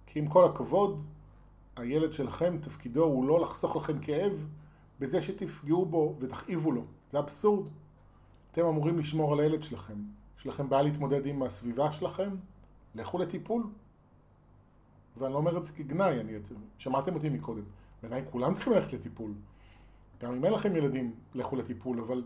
כי 0.05 0.19
עם 0.19 0.27
כל 0.27 0.45
הכבוד 0.45 1.01
הילד 1.75 2.13
שלכם 2.13 2.57
תפקידו 2.61 3.03
הוא 3.03 3.27
לא 3.27 3.41
לחסוך 3.41 3.75
לכם 3.75 3.99
כאב 3.99 4.47
בזה 4.99 5.21
שתפגעו 5.21 5.85
בו 5.85 6.15
ותכאיבו 6.19 6.71
לו, 6.71 6.83
זה 7.11 7.19
אבסורד 7.19 7.69
אתם 8.51 8.65
אמורים 8.65 8.99
לשמור 8.99 9.33
על 9.33 9.39
הילד 9.39 9.63
שלכם 9.63 9.95
יש 10.45 10.49
לכם 10.49 10.69
בעיה 10.69 10.83
להתמודד 10.83 11.25
עם 11.25 11.43
הסביבה 11.43 11.91
שלכם, 11.91 12.29
לכו 12.95 13.17
לטיפול. 13.17 13.63
ואני 15.17 15.33
לא 15.33 15.37
אומר 15.37 15.57
את 15.57 15.65
זה 15.65 15.73
כגנאי, 15.73 16.19
אני, 16.19 16.33
שמעתם 16.77 17.15
אותי 17.15 17.29
מקודם. 17.29 17.63
בעיניי 18.01 18.23
כולם 18.31 18.53
צריכים 18.53 18.73
ללכת 18.73 18.93
לטיפול. 18.93 19.31
גם 20.21 20.33
אם 20.33 20.45
אין 20.45 20.53
לכם 20.53 20.75
ילדים, 20.75 21.13
לכו 21.33 21.55
לטיפול, 21.55 21.99
אבל 21.99 22.23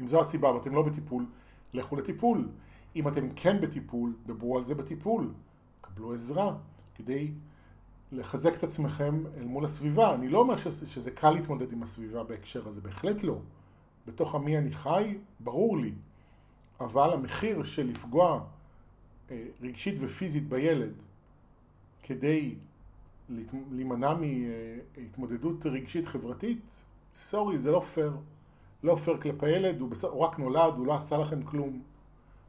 אם 0.00 0.06
זו 0.06 0.20
הסיבה 0.20 0.52
ואתם 0.52 0.74
לא 0.74 0.82
בטיפול, 0.82 1.26
לכו 1.72 1.96
לטיפול. 1.96 2.48
אם 2.96 3.08
אתם 3.08 3.28
כן 3.36 3.60
בטיפול, 3.60 4.16
דברו 4.26 4.56
על 4.56 4.64
זה 4.64 4.74
בטיפול. 4.74 5.30
קבלו 5.80 6.14
עזרה 6.14 6.56
כדי 6.94 7.30
לחזק 8.12 8.54
את 8.54 8.64
עצמכם 8.64 9.24
אל 9.36 9.44
מול 9.44 9.64
הסביבה. 9.64 10.14
אני 10.14 10.28
לא 10.28 10.38
אומר 10.38 10.56
שזה, 10.56 10.86
שזה 10.86 11.10
קל 11.10 11.30
להתמודד 11.30 11.72
עם 11.72 11.82
הסביבה 11.82 12.22
בהקשר 12.22 12.68
הזה, 12.68 12.80
בהחלט 12.80 13.22
לא. 13.22 13.38
בתוך 14.06 14.34
עמי 14.34 14.58
אני 14.58 14.72
חי, 14.72 15.18
ברור 15.40 15.78
לי. 15.78 15.92
אבל 16.80 17.12
המחיר 17.12 17.62
של 17.62 17.86
לפגוע 17.86 18.44
אה, 19.30 19.44
רגשית 19.62 19.94
ופיזית 20.00 20.48
בילד 20.48 20.92
כדי 22.02 22.54
להימנע 23.70 24.14
מהתמודדות 24.14 25.66
רגשית 25.66 26.06
חברתית, 26.06 26.84
סורי, 27.14 27.58
זה 27.58 27.70
לא 27.70 27.80
פייר. 27.80 28.12
לא 28.82 28.96
פייר 28.96 29.20
כלפי 29.20 29.46
הילד, 29.46 29.80
הוא, 29.80 29.90
בס... 29.90 30.04
הוא 30.04 30.20
רק 30.20 30.38
נולד, 30.38 30.76
הוא 30.76 30.86
לא 30.86 30.94
עשה 30.94 31.18
לכם 31.18 31.42
כלום. 31.42 31.82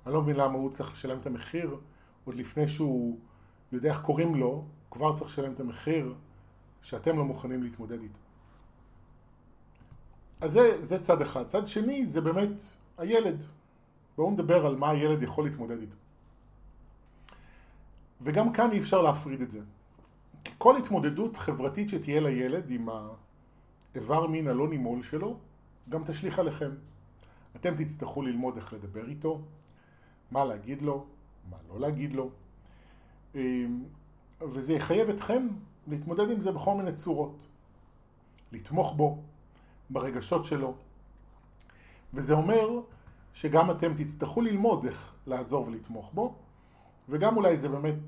אני 0.06 0.14
לא 0.14 0.22
מבין 0.22 0.36
למה 0.36 0.54
הוא 0.54 0.72
צריך 0.72 0.92
לשלם 0.92 1.18
את 1.20 1.26
המחיר, 1.26 1.78
עוד 2.26 2.36
לפני 2.36 2.68
שהוא 2.68 3.20
יודע 3.72 3.90
איך 3.90 4.02
קוראים 4.02 4.36
לו, 4.36 4.48
הוא 4.48 4.64
כבר 4.92 5.16
צריך 5.16 5.32
לשלם 5.32 5.52
את 5.52 5.60
המחיר 5.60 6.16
שאתם 6.82 7.18
לא 7.18 7.26
מוכנים 7.26 7.64
להתמודד 7.64 8.02
איתו. 8.02 8.20
אז 10.42 10.52
זה, 10.52 10.86
זה 10.86 11.00
צד 11.00 11.22
אחד. 11.22 11.48
צד 11.48 11.68
שני 11.68 12.06
זה 12.06 12.22
באמת 12.22 12.62
הילד. 12.98 13.44
בואו 14.18 14.32
נדבר 14.32 14.66
על 14.66 14.76
מה 14.76 14.90
הילד 14.90 15.24
יכול 15.24 15.44
להתמודד 15.46 15.82
איתו. 15.82 15.96
וגם 18.22 18.54
כאן 18.54 18.72
אי 18.72 18.80
אפשר 18.80 19.02
להפריד 19.02 19.42
את 19.42 19.52
זה. 19.52 19.60
כל 20.58 20.78
התמודדות 20.78 21.38
חברתית 21.38 21.90
שתהיה 21.90 22.22
לילד 22.22 22.70
עם 22.70 22.90
האיבר 23.96 24.28
מין 24.28 24.48
הלא 24.48 24.70
נימול 24.70 25.04
שלו, 25.04 25.38
גם 25.90 26.04
תשליך 26.06 26.40
עליכם. 26.40 26.72
אתם 27.56 27.84
תצטרכו 27.84 28.22
ללמוד 28.22 28.58
איך 28.58 28.74
לדבר 28.74 29.08
איתו, 29.08 29.42
מה 30.32 30.46
להגיד 30.46 30.82
לו, 30.82 31.06
מה 31.50 31.58
לא 31.70 31.80
להגיד 31.80 32.14
לו, 32.14 32.30
אמ, 33.36 33.84
וזה 34.42 34.74
יחייב 34.74 35.10
אתכם 35.10 35.48
להתמודד 35.88 36.30
עם 36.30 36.40
זה 36.40 36.52
בכל 36.52 36.76
מיני 36.76 36.94
צורות. 36.94 37.48
לתמוך 38.52 38.94
בו, 38.94 39.22
ברגשות 39.90 40.46
שלו. 40.46 40.76
וזה 42.14 42.34
אומר 42.34 42.82
שגם 43.34 43.72
אתם 43.72 43.94
תצטרכו 43.94 44.42
ללמוד 44.42 44.86
איך 44.86 45.14
לעזור 45.28 45.68
ולתמוך 45.68 46.12
בו, 46.14 46.36
וגם 47.10 47.38
אולי 47.38 47.58
זה 47.58 47.70
באמת 47.70 48.00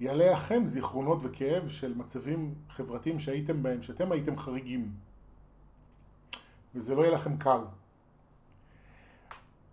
יעלה 0.00 0.32
לכם 0.32 0.66
זיכרונות 0.66 1.18
וכאב 1.22 1.68
של 1.68 1.94
מצבים 1.94 2.54
חברתיים 2.68 3.20
שהייתם 3.20 3.62
בהם, 3.62 3.82
שאתם 3.82 4.12
הייתם 4.12 4.38
חריגים. 4.38 4.92
וזה 6.74 6.94
לא 6.94 7.02
יהיה 7.02 7.14
לכם 7.14 7.36
קל. 7.36 7.60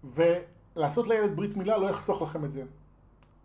ולעשות 0.04 1.08
לילד 1.08 1.36
ברית 1.36 1.58
מילה 1.58 1.78
לא 1.78 1.90
יחסוך 1.90 2.22
לכם 2.22 2.46
את 2.46 2.52
זה. 2.52 2.64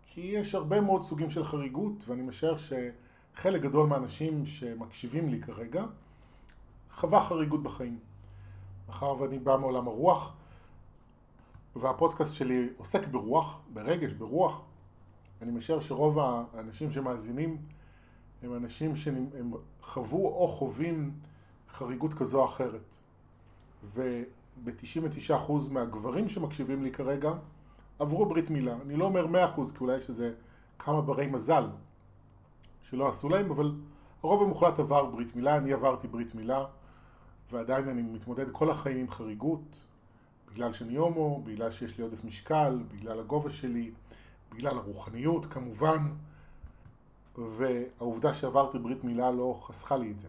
כי 0.05 0.21
יש 0.21 0.55
הרבה 0.55 0.81
מאוד 0.81 1.03
סוגים 1.03 1.29
של 1.29 1.45
חריגות, 1.45 1.93
ואני 2.07 2.21
משער 2.21 2.55
שחלק 2.57 3.61
גדול 3.61 3.87
מהאנשים 3.87 4.45
שמקשיבים 4.45 5.29
לי 5.29 5.41
כרגע, 5.41 5.85
חווה 6.95 7.25
חריגות 7.25 7.63
בחיים. 7.63 7.99
מאחר 8.87 9.21
ואני 9.21 9.39
בא 9.39 9.57
מעולם 9.57 9.87
הרוח, 9.87 10.33
והפודקאסט 11.75 12.33
שלי 12.33 12.69
עוסק 12.77 13.07
ברוח, 13.07 13.59
ברגש, 13.73 14.13
ברוח. 14.13 14.61
אני 15.41 15.51
משער 15.51 15.79
שרוב 15.79 16.19
האנשים 16.19 16.91
שמאזינים 16.91 17.57
הם 18.43 18.55
אנשים 18.55 18.95
שהם 18.95 19.51
חוו 19.81 20.27
או 20.27 20.47
חווים 20.47 21.11
חריגות 21.69 22.13
כזו 22.13 22.39
או 22.39 22.45
אחרת. 22.45 23.00
וב-99% 23.83 25.51
מהגברים 25.69 26.29
שמקשיבים 26.29 26.83
לי 26.83 26.91
כרגע 26.91 27.31
עברו 27.99 28.25
ברית 28.25 28.49
מילה. 28.49 28.75
אני 28.85 28.95
לא 28.95 29.05
אומר 29.05 29.25
100% 29.25 29.27
כי 29.55 29.77
אולי 29.81 29.97
יש 29.97 30.09
איזה 30.09 30.33
כמה 30.79 31.01
ברי 31.01 31.27
מזל 31.27 31.67
שלא 32.83 33.09
עשו 33.09 33.29
להם, 33.29 33.51
אבל 33.51 33.75
הרוב 34.23 34.43
המוחלט 34.43 34.79
עבר 34.79 35.05
ברית 35.05 35.35
מילה, 35.35 35.57
אני 35.57 35.73
עברתי 35.73 36.07
ברית 36.07 36.35
מילה 36.35 36.65
ועדיין 37.51 37.89
אני 37.89 38.01
מתמודד 38.01 38.45
כל 38.51 38.69
החיים 38.69 38.97
עם 38.97 39.09
חריגות, 39.09 39.85
בגלל 40.51 40.73
שאני 40.73 40.95
הומו, 40.95 41.41
בגלל 41.43 41.71
שיש 41.71 41.97
לי 41.97 42.03
עודף 42.03 42.23
משקל, 42.23 42.83
בגלל 42.87 43.19
הגובה 43.19 43.51
שלי, 43.51 43.91
בגלל 44.51 44.77
הרוחניות 44.77 45.45
כמובן, 45.45 46.07
והעובדה 47.37 48.33
שעברתי 48.33 48.79
ברית 48.79 49.03
מילה 49.03 49.31
לא 49.31 49.59
חסכה 49.61 49.97
לי 49.97 50.11
את 50.11 50.19
זה. 50.19 50.27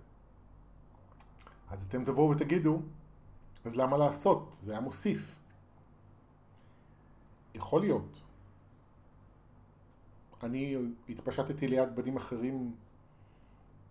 אז 1.70 1.84
אתם 1.88 2.04
תבואו 2.04 2.30
ותגידו, 2.30 2.80
אז 3.64 3.76
למה 3.76 3.96
לעשות? 3.96 4.56
זה 4.60 4.72
היה 4.72 4.80
מוסיף. 4.80 5.36
יכול 7.54 7.80
להיות. 7.80 8.20
אני 10.42 10.76
התפשטתי 11.08 11.68
ליד 11.68 11.96
בנים 11.96 12.16
אחרים, 12.16 12.74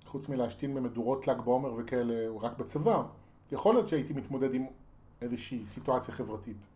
חוץ 0.06 0.30
מלהשתין 0.30 0.76
במדורות 0.76 1.28
ל"ג 1.28 1.42
בעומר 1.42 1.74
וכאלה, 1.78 2.14
רק 2.42 2.58
בצבא. 2.58 3.04
יכול 3.52 3.76
להיות 3.76 3.90
שהייתי 3.90 4.14
מתמודד 4.14 4.54
עם 4.54 4.66
איזושהי 5.22 5.68
סיטואציה 5.68 6.14
חברתית. 6.14 6.68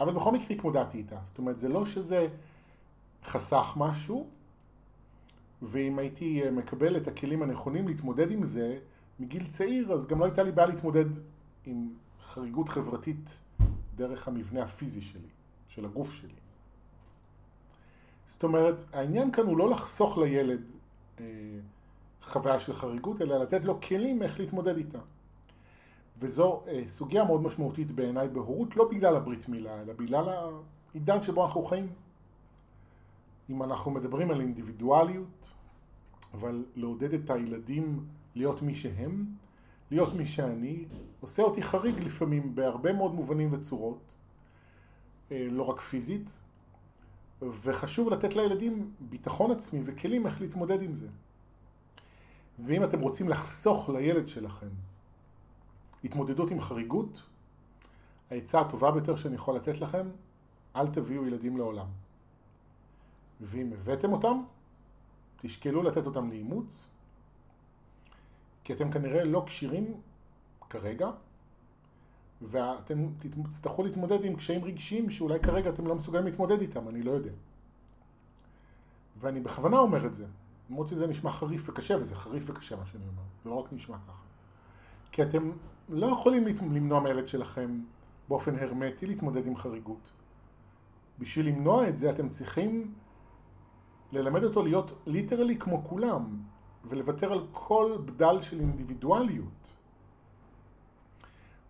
אבל 0.00 0.12
בכל 0.14 0.32
מקרה 0.32 0.56
התמודדתי 0.56 0.98
איתה. 0.98 1.18
זאת 1.24 1.38
אומרת, 1.38 1.58
זה 1.58 1.68
לא 1.68 1.84
שזה 1.84 2.28
חסך 3.24 3.72
משהו, 3.76 4.26
ואם 5.62 5.98
הייתי 5.98 6.42
אה, 6.44 6.50
מקבל 6.50 6.96
את 6.96 7.08
הכלים 7.08 7.42
הנכונים 7.42 7.88
להתמודד 7.88 8.30
עם 8.30 8.44
זה 8.44 8.78
מגיל 9.20 9.46
צעיר, 9.46 9.92
אז 9.92 10.06
גם 10.06 10.18
לא 10.18 10.24
הייתה 10.24 10.42
לי 10.42 10.52
בעיה 10.52 10.68
להתמודד 10.68 11.04
עם 11.66 11.88
חריגות 12.30 12.68
חברתית 12.68 13.40
דרך 13.96 14.28
המבנה 14.28 14.62
הפיזי 14.62 15.02
שלי, 15.02 15.28
של 15.68 15.84
הגוף 15.84 16.12
שלי. 16.12 16.34
זאת 18.26 18.42
אומרת, 18.42 18.84
העניין 18.92 19.32
כאן 19.32 19.46
הוא 19.46 19.58
לא 19.58 19.70
לחסוך 19.70 20.18
לילד 20.18 20.70
אה, 21.20 21.24
חוויה 22.22 22.60
של 22.60 22.74
חריגות, 22.74 23.22
אלא 23.22 23.42
לתת 23.42 23.64
לו 23.64 23.80
כלים 23.80 24.22
איך 24.22 24.40
להתמודד 24.40 24.76
איתה. 24.76 24.98
וזו 26.18 26.62
אה, 26.68 26.82
סוגיה 26.88 27.24
מאוד 27.24 27.42
משמעותית 27.42 27.92
בעיניי 27.92 28.28
בהורות, 28.28 28.76
לא 28.76 28.88
בגלל 28.88 29.16
הברית 29.16 29.48
מילה, 29.48 29.82
אלא 29.82 29.92
בגלל 29.92 30.24
העידן 30.94 31.22
שבו 31.22 31.44
אנחנו 31.46 31.62
חיים. 31.62 31.88
אם 33.50 33.62
אנחנו 33.62 33.90
מדברים 33.90 34.30
על 34.30 34.40
אינדיבידואליות, 34.40 35.48
אבל 36.34 36.64
לעודד 36.76 37.14
את 37.14 37.30
הילדים 37.30 38.04
להיות 38.34 38.62
מי 38.62 38.74
שהם, 38.74 39.26
להיות 39.90 40.14
מי 40.14 40.26
שאני, 40.26 40.84
עושה 41.20 41.42
אותי 41.42 41.62
חריג 41.62 42.00
לפעמים 42.00 42.54
בהרבה 42.54 42.92
מאוד 42.92 43.14
מובנים 43.14 43.52
וצורות, 43.52 44.12
אה, 45.32 45.46
לא 45.50 45.62
רק 45.62 45.80
פיזית, 45.80 46.30
וחשוב 47.42 48.08
לתת 48.08 48.36
לילדים 48.36 48.92
ביטחון 49.00 49.50
עצמי 49.50 49.80
וכלים 49.84 50.26
איך 50.26 50.40
להתמודד 50.40 50.82
עם 50.82 50.94
זה. 50.94 51.08
ואם 52.58 52.84
אתם 52.84 53.00
רוצים 53.00 53.28
לחסוך 53.28 53.88
לילד 53.88 54.28
שלכם 54.28 54.68
התמודדות 56.04 56.50
עם 56.50 56.60
חריגות, 56.60 57.22
העצה 58.30 58.60
הטובה 58.60 58.90
ביותר 58.90 59.16
שאני 59.16 59.34
יכול 59.34 59.56
לתת 59.56 59.80
לכם, 59.80 60.08
אל 60.76 60.86
תביאו 60.86 61.26
ילדים 61.26 61.56
לעולם. 61.56 61.86
ואם 63.40 63.72
הבאתם 63.72 64.12
אותם, 64.12 64.42
תשקלו 65.36 65.82
לתת 65.82 66.06
אותם 66.06 66.30
לאימוץ, 66.30 66.88
כי 68.64 68.72
אתם 68.72 68.90
כנראה 68.90 69.24
לא 69.24 69.42
כשירים 69.46 69.94
כרגע, 70.70 71.10
ואתם 72.42 73.06
תצטרכו 73.18 73.82
להתמודד 73.82 74.24
עם 74.24 74.36
קשיים 74.36 74.64
רגשיים 74.64 75.10
שאולי 75.10 75.40
כרגע 75.40 75.70
אתם 75.70 75.86
לא 75.86 75.94
מסוגלים 75.94 76.24
להתמודד 76.24 76.60
איתם, 76.60 76.88
אני 76.88 77.02
לא 77.02 77.10
יודע. 77.10 77.30
ואני 79.20 79.40
בכוונה 79.40 79.78
אומר 79.78 80.06
את 80.06 80.14
זה, 80.14 80.26
למרות 80.70 80.88
שזה 80.88 81.06
נשמע 81.06 81.30
חריף 81.30 81.68
וקשה, 81.68 81.96
וזה 82.00 82.16
חריף 82.16 82.44
וקשה 82.46 82.76
מה 82.76 82.86
שאני 82.86 83.04
אומר, 83.04 83.22
זה 83.44 83.50
לא 83.50 83.54
רק 83.54 83.72
נשמע 83.72 83.96
ככה. 83.98 84.22
כי 85.12 85.22
אתם 85.22 85.50
לא 85.88 86.06
יכולים 86.06 86.46
למנוע 86.46 87.00
מהילד 87.00 87.28
שלכם 87.28 87.80
באופן 88.28 88.58
הרמטי 88.58 89.06
להתמודד 89.06 89.46
עם 89.46 89.56
חריגות. 89.56 90.10
בשביל 91.18 91.46
למנוע 91.46 91.88
את 91.88 91.98
זה 91.98 92.10
אתם 92.10 92.28
צריכים 92.28 92.94
ללמד 94.12 94.44
אותו 94.44 94.62
להיות 94.62 95.02
ליטרלי 95.06 95.58
כמו 95.58 95.84
כולם, 95.84 96.42
ולוותר 96.88 97.32
על 97.32 97.46
כל 97.52 97.96
בדל 98.04 98.42
של 98.42 98.60
אינדיבידואליות. 98.60 99.70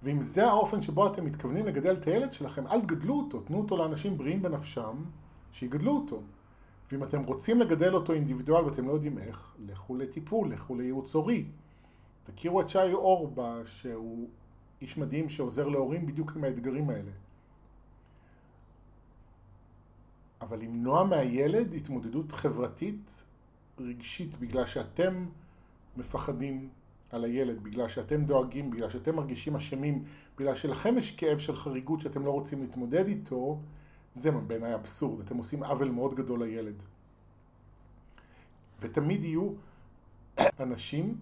ואם 0.02 0.20
זה 0.20 0.46
האופן 0.46 0.82
שבו 0.82 1.06
אתם 1.06 1.24
מתכוונים 1.24 1.66
לגדל 1.66 1.94
את 1.94 2.06
הילד 2.06 2.34
שלכם, 2.34 2.66
אל 2.66 2.80
תגדלו 2.80 3.14
אותו, 3.14 3.40
תנו 3.40 3.58
אותו 3.58 3.76
לאנשים 3.76 4.18
בריאים 4.18 4.42
בנפשם, 4.42 4.96
שיגדלו 5.52 5.92
אותו. 5.92 6.22
ואם 6.92 7.04
אתם 7.04 7.22
רוצים 7.22 7.60
לגדל 7.60 7.94
אותו 7.94 8.12
אינדיבידואל 8.12 8.64
ואתם 8.64 8.88
לא 8.88 8.92
יודעים 8.92 9.18
איך, 9.18 9.54
לכו 9.66 9.96
לטיפול, 9.96 10.52
לכו 10.52 10.74
לייעוץ 10.74 11.14
הורי. 11.14 11.44
תכירו 12.24 12.60
את 12.60 12.70
שי 12.70 12.92
אורבה, 12.92 13.60
שהוא 13.66 14.28
איש 14.80 14.98
מדהים 14.98 15.28
שעוזר 15.28 15.68
להורים 15.68 16.06
בדיוק 16.06 16.32
עם 16.36 16.44
האתגרים 16.44 16.90
האלה. 16.90 17.10
אבל 20.40 20.60
למנוע 20.60 21.04
מהילד 21.04 21.74
התמודדות 21.74 22.32
חברתית 22.32 23.24
רגשית 23.80 24.38
בגלל 24.38 24.66
שאתם 24.66 25.26
מפחדים 25.96 26.68
על 27.10 27.25
הילד, 27.25 27.62
בגלל 27.62 27.88
שאתם 27.88 28.25
דואגים, 28.25 28.70
בגלל 28.70 28.90
שאתם 28.90 29.16
מרגישים 29.16 29.56
אשמים, 29.56 30.04
בגלל 30.38 30.54
שלכם 30.54 30.99
יש 30.99 31.16
כאב 31.16 31.38
של 31.38 31.56
חריגות 31.56 32.00
שאתם 32.00 32.26
לא 32.26 32.30
רוצים 32.30 32.62
להתמודד 32.62 33.06
איתו, 33.06 33.58
זה 34.14 34.30
בעיניי 34.30 34.75
אבסורד, 34.75 35.20
אתם 35.20 35.37
עושים 35.37 35.62
עוול 35.62 35.88
מאוד 35.90 36.14
גדול 36.14 36.44
לילד. 36.44 36.82
ותמיד 38.80 39.25
יהיו 39.25 39.50
אנשים 40.60 41.16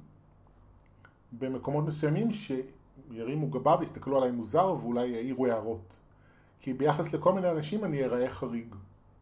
במקומות 1.38 1.84
מסוימים 1.86 2.28
שירימו 2.32 3.50
גבה 3.50 3.76
ויסתכלו 3.80 4.16
עליי 4.16 4.30
מוזר 4.30 4.74
ואולי 4.80 5.06
יעירו 5.06 5.46
הערות. 5.46 5.94
כי 6.60 6.72
ביחס 6.72 7.12
לכל 7.12 7.32
מיני 7.32 7.50
אנשים 7.50 7.84
אני 7.84 8.04
אראה 8.04 8.30
חריג, 8.30 8.74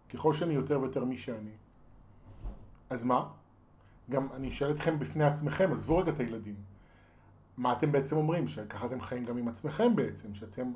ככל 0.08 0.34
שאני 0.34 0.54
יותר 0.54 0.80
ויותר 0.80 1.04
מי 1.04 1.18
שאני. 1.18 1.50
אז 2.90 3.04
מה? 3.04 3.28
גם 4.10 4.28
אני 4.32 4.50
אשאל 4.50 4.70
אתכם 4.70 4.98
בפני 4.98 5.24
עצמכם, 5.24 5.72
עזבו 5.72 5.98
רגע 5.98 6.12
את 6.12 6.20
הילדים. 6.20 6.54
מה 7.56 7.72
אתם 7.72 7.92
בעצם 7.92 8.16
אומרים? 8.16 8.48
שככה 8.48 8.86
אתם 8.86 9.00
חיים 9.00 9.24
גם 9.24 9.36
עם 9.36 9.48
עצמכם 9.48 9.96
בעצם, 9.96 10.34
שאתם 10.34 10.72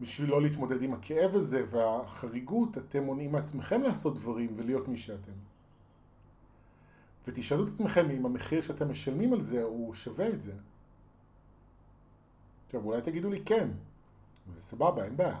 בשביל 0.00 0.30
לא 0.30 0.42
להתמודד 0.42 0.82
עם 0.82 0.92
הכאב 0.94 1.34
הזה 1.34 1.64
והחריגות, 1.66 2.78
אתם 2.78 3.04
מונעים 3.04 3.32
מעצמכם 3.32 3.82
לעשות 3.82 4.14
דברים 4.14 4.52
ולהיות 4.56 4.88
מי 4.88 4.98
שאתם. 4.98 5.32
ותשאלו 7.26 7.64
את 7.64 7.72
עצמכם 7.72 8.10
אם 8.10 8.26
המחיר 8.26 8.62
שאתם 8.62 8.90
משלמים 8.90 9.32
על 9.32 9.42
זה 9.42 9.62
הוא 9.62 9.94
שווה 9.94 10.28
את 10.28 10.42
זה. 10.42 10.52
עכשיו 12.66 12.84
אולי 12.84 13.02
תגידו 13.02 13.30
לי 13.30 13.42
כן, 13.44 13.68
זה 14.54 14.62
סבבה, 14.62 15.04
אין 15.04 15.16
בעיה. 15.16 15.40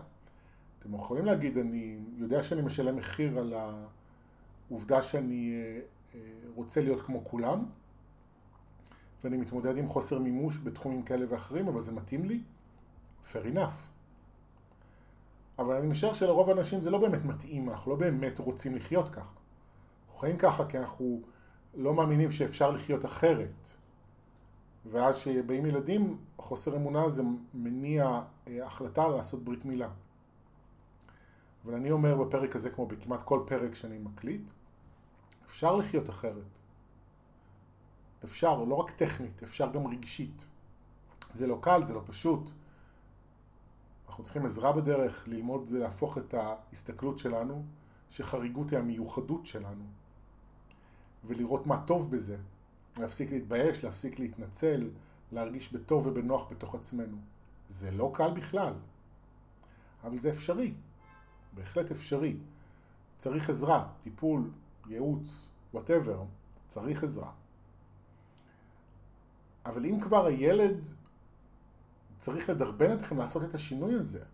אתם 0.78 0.94
יכולים 0.94 1.24
להגיד, 1.24 1.58
אני 1.58 1.98
יודע 2.18 2.44
שאני 2.44 2.62
משלם 2.62 2.96
מחיר 2.96 3.38
על 3.38 3.54
העובדה 4.70 5.02
שאני 5.02 5.52
אה, 5.54 5.80
רוצה 6.54 6.80
להיות 6.80 7.02
כמו 7.02 7.24
כולם, 7.24 7.64
ואני 9.24 9.36
מתמודד 9.36 9.76
עם 9.76 9.88
חוסר 9.88 10.18
מימוש 10.18 10.58
בתחומים 10.58 11.02
כאלה 11.02 11.26
ואחרים, 11.28 11.68
אבל 11.68 11.80
זה 11.80 11.92
מתאים 11.92 12.24
לי, 12.24 12.40
fair 13.32 13.54
enough. 13.54 13.90
אבל 15.58 15.76
אני 15.76 15.86
משער 15.86 16.12
שלרוב 16.12 16.48
האנשים 16.48 16.80
זה 16.80 16.90
לא 16.90 16.98
באמת 16.98 17.24
מתאים, 17.24 17.70
אנחנו 17.70 17.90
לא 17.90 17.96
באמת 17.96 18.38
רוצים 18.38 18.74
לחיות 18.74 19.08
ככה. 19.08 19.20
אנחנו 19.20 20.18
חיים 20.18 20.36
ככה 20.36 20.64
כי 20.66 20.78
אנחנו 20.78 21.20
לא 21.74 21.94
מאמינים 21.94 22.32
שאפשר 22.32 22.70
לחיות 22.70 23.04
אחרת. 23.04 23.68
ואז 24.90 25.16
כשבאים 25.16 25.66
ילדים, 25.66 26.18
חוסר 26.38 26.76
אמונה 26.76 27.10
זה 27.10 27.22
מניע 27.54 28.20
אה, 28.48 28.66
החלטה 28.66 29.08
לעשות 29.08 29.44
ברית 29.44 29.64
מילה. 29.64 29.88
אבל 31.64 31.74
אני 31.74 31.90
אומר 31.90 32.16
בפרק 32.24 32.56
הזה, 32.56 32.70
כמו 32.70 32.86
בכמעט 32.86 33.22
כל 33.24 33.42
פרק 33.46 33.74
שאני 33.74 33.98
מקליט, 33.98 34.42
אפשר 35.50 35.76
לחיות 35.76 36.10
אחרת. 36.10 36.58
אפשר, 38.24 38.64
לא 38.64 38.74
רק 38.74 38.90
טכנית, 38.90 39.42
אפשר 39.42 39.72
גם 39.72 39.86
רגשית. 39.86 40.44
זה 41.34 41.46
לא 41.46 41.58
קל, 41.60 41.84
זה 41.84 41.94
לא 41.94 42.02
פשוט. 42.06 42.50
אנחנו 44.08 44.24
צריכים 44.24 44.46
עזרה 44.46 44.72
בדרך 44.72 45.28
ללמוד 45.28 45.70
להפוך 45.70 46.18
את 46.18 46.34
ההסתכלות 46.34 47.18
שלנו, 47.18 47.64
שחריגות 48.10 48.70
היא 48.70 48.78
המיוחדות 48.78 49.46
שלנו, 49.46 49.84
ולראות 51.24 51.66
מה 51.66 51.82
טוב 51.86 52.10
בזה. 52.10 52.36
להפסיק 52.98 53.30
להתבייש, 53.30 53.84
להפסיק 53.84 54.18
להתנצל, 54.18 54.90
להרגיש 55.32 55.72
בטוב 55.72 56.06
ובנוח 56.06 56.46
בתוך 56.50 56.74
עצמנו. 56.74 57.16
זה 57.68 57.90
לא 57.90 58.10
קל 58.14 58.30
בכלל, 58.30 58.74
אבל 60.04 60.18
זה 60.18 60.30
אפשרי. 60.30 60.72
בהחלט 61.54 61.90
אפשרי. 61.90 62.36
צריך 63.18 63.50
עזרה, 63.50 63.88
טיפול, 64.00 64.50
ייעוץ, 64.90 65.48
whatever, 65.74 66.22
צריך 66.68 67.04
עזרה. 67.04 67.32
אבל 69.66 69.86
אם 69.86 70.00
כבר 70.00 70.26
הילד 70.26 70.88
צריך 72.18 72.50
לדרבן 72.50 72.92
אתכם 72.92 73.18
לעשות 73.18 73.44
את 73.44 73.54
השינוי 73.54 73.94
הזה. 73.94 74.24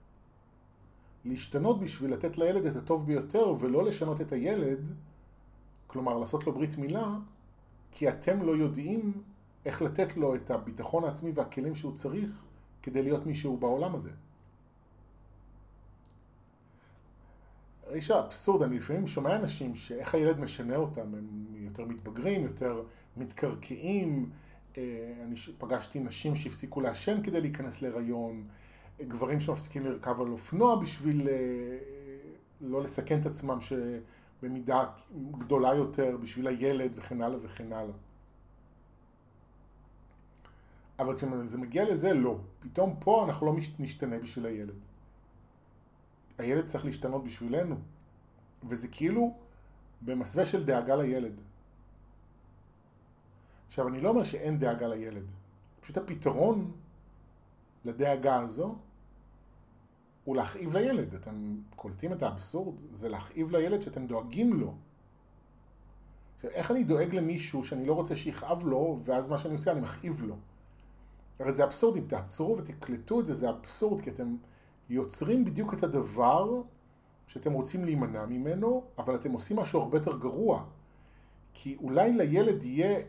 להשתנות 1.24 1.80
בשביל 1.80 2.12
לתת 2.12 2.38
לילד 2.38 2.66
את 2.66 2.76
הטוב 2.76 3.06
ביותר 3.06 3.54
ולא 3.58 3.84
לשנות 3.84 4.20
את 4.20 4.32
הילד, 4.32 4.92
כלומר 5.86 6.18
לעשות 6.18 6.46
לו 6.46 6.52
ברית 6.52 6.78
מילה, 6.78 7.14
כי 7.90 8.08
אתם 8.08 8.42
לא 8.42 8.56
יודעים 8.56 9.22
איך 9.64 9.82
לתת 9.82 10.16
לו 10.16 10.34
את 10.34 10.50
הביטחון 10.50 11.04
העצמי 11.04 11.30
והכלים 11.34 11.74
שהוא 11.74 11.96
צריך 11.96 12.44
כדי 12.82 13.02
להיות 13.02 13.26
מישהו 13.26 13.56
בעולם 13.56 13.94
הזה. 13.94 14.10
יש 17.94 18.10
אבסורד, 18.10 18.62
אני 18.62 18.78
לפעמים 18.78 19.06
שומע 19.06 19.36
אנשים 19.36 19.74
שאיך 19.74 20.14
הילד 20.14 20.40
משנה 20.40 20.76
אותם, 20.76 21.14
הם 21.14 21.46
יותר 21.54 21.84
מתבגרים, 21.84 22.44
יותר 22.44 22.82
מתקרקעים, 23.16 24.30
אה, 24.78 24.82
אני 25.24 25.36
פגשתי 25.58 26.00
נשים 26.00 26.36
שהפסיקו 26.36 26.80
לעשן 26.80 27.22
כדי 27.22 27.40
להיכנס 27.40 27.82
להיריון, 27.82 28.44
גברים 29.00 29.40
שמפסיקים 29.40 29.86
לרכב 29.86 30.20
על 30.20 30.28
אופנוע 30.28 30.76
בשביל 30.76 31.28
אה, 31.28 31.34
לא 32.60 32.82
לסכן 32.82 33.20
את 33.20 33.26
עצמם 33.26 33.58
במידה 34.42 34.84
גדולה 35.38 35.74
יותר 35.74 36.16
בשביל 36.22 36.46
הילד 36.46 36.92
וכן 36.96 37.22
הלאה 37.22 37.38
וכן 37.42 37.72
הלאה. 37.72 37.94
אבל 40.98 41.16
כשזה 41.16 41.58
מגיע 41.58 41.92
לזה, 41.92 42.14
לא. 42.14 42.38
פתאום 42.60 42.96
פה 43.00 43.24
אנחנו 43.24 43.46
לא 43.46 43.56
נשתנה 43.78 44.18
בשביל 44.18 44.46
הילד. 44.46 44.74
הילד 46.38 46.66
צריך 46.66 46.84
להשתנות 46.84 47.24
בשבילנו. 47.24 47.76
וזה 48.68 48.88
כאילו 48.88 49.34
במסווה 50.02 50.46
של 50.46 50.64
דאגה 50.64 50.96
לילד. 50.96 51.40
עכשיו, 53.68 53.88
אני 53.88 54.00
לא 54.00 54.08
אומר 54.08 54.24
שאין 54.24 54.58
דאגה 54.58 54.88
לילד. 54.88 55.24
פשוט 55.80 55.96
הפתרון 55.96 56.72
לדאגה 57.84 58.40
הזו 58.40 58.76
הוא 60.24 60.36
להכאיב 60.36 60.76
לילד. 60.76 61.14
אתם 61.14 61.56
קולטים 61.76 62.12
את 62.12 62.22
האבסורד? 62.22 62.74
זה 62.92 63.08
להכאיב 63.08 63.50
לילד 63.50 63.82
שאתם 63.82 64.06
דואגים 64.06 64.52
לו. 64.60 64.74
עכשיו, 66.36 66.50
איך 66.50 66.70
אני 66.70 66.84
דואג 66.84 67.14
למישהו 67.14 67.64
שאני 67.64 67.86
לא 67.86 67.92
רוצה 67.92 68.16
שיכאב 68.16 68.66
לו, 68.66 69.00
ואז 69.04 69.28
מה 69.28 69.38
שאני 69.38 69.54
עושה, 69.54 69.72
אני 69.72 69.80
מכאיב 69.80 70.22
לו? 70.22 70.36
הרי 71.38 71.52
זה 71.52 71.64
אבסורד, 71.64 71.96
אם 71.96 72.04
תעצרו 72.06 72.58
ותקלטו 72.58 73.20
את 73.20 73.26
זה, 73.26 73.34
זה 73.34 73.50
אבסורד, 73.50 74.00
כי 74.00 74.10
אתם 74.10 74.36
יוצרים 74.90 75.44
בדיוק 75.44 75.74
את 75.74 75.82
הדבר 75.82 76.62
שאתם 77.26 77.52
רוצים 77.52 77.84
להימנע 77.84 78.26
ממנו, 78.26 78.84
אבל 78.98 79.14
אתם 79.14 79.32
עושים 79.32 79.56
משהו 79.56 79.80
הרבה 79.80 79.98
יותר 79.98 80.18
גרוע. 80.18 80.64
כי 81.54 81.76
אולי 81.80 82.12
לילד 82.12 82.62
יהיה 82.64 83.00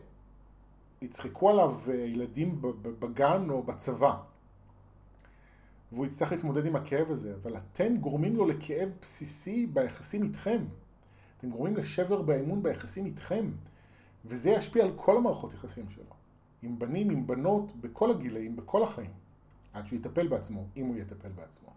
יצחקו 1.02 1.50
עליו 1.50 1.74
אה, 1.88 1.94
ילדים 1.94 2.62
בגן 2.82 3.50
או 3.50 3.62
בצבא, 3.62 4.16
והוא 5.92 6.06
יצטרך 6.06 6.32
להתמודד 6.32 6.66
עם 6.66 6.76
הכאב 6.76 7.10
הזה, 7.10 7.34
אבל 7.42 7.56
אתם 7.56 7.96
גורמים 7.96 8.36
לו 8.36 8.46
לכאב 8.46 8.92
בסיסי 9.00 9.66
ביחסים 9.66 10.22
איתכם. 10.22 10.64
אתם 11.38 11.50
גורמים 11.50 11.76
לשבר 11.76 12.22
באמון 12.22 12.62
ביחסים 12.62 13.06
איתכם, 13.06 13.50
וזה 14.24 14.50
ישפיע 14.50 14.84
על 14.84 14.92
כל 14.96 15.16
המערכות 15.16 15.54
יחסים 15.54 15.90
שלו. 15.90 16.14
עם 16.62 16.78
בנים, 16.78 17.10
עם 17.10 17.26
בנות, 17.26 17.72
בכל 17.80 18.10
הגילאים, 18.10 18.56
בכל 18.56 18.82
החיים. 18.82 19.10
עד 19.72 19.86
שהוא 19.86 19.98
יטפל 19.98 20.28
בעצמו, 20.28 20.66
אם 20.76 20.86
הוא 20.86 20.96
יטפל 20.96 21.28
בעצמו. 21.28 21.70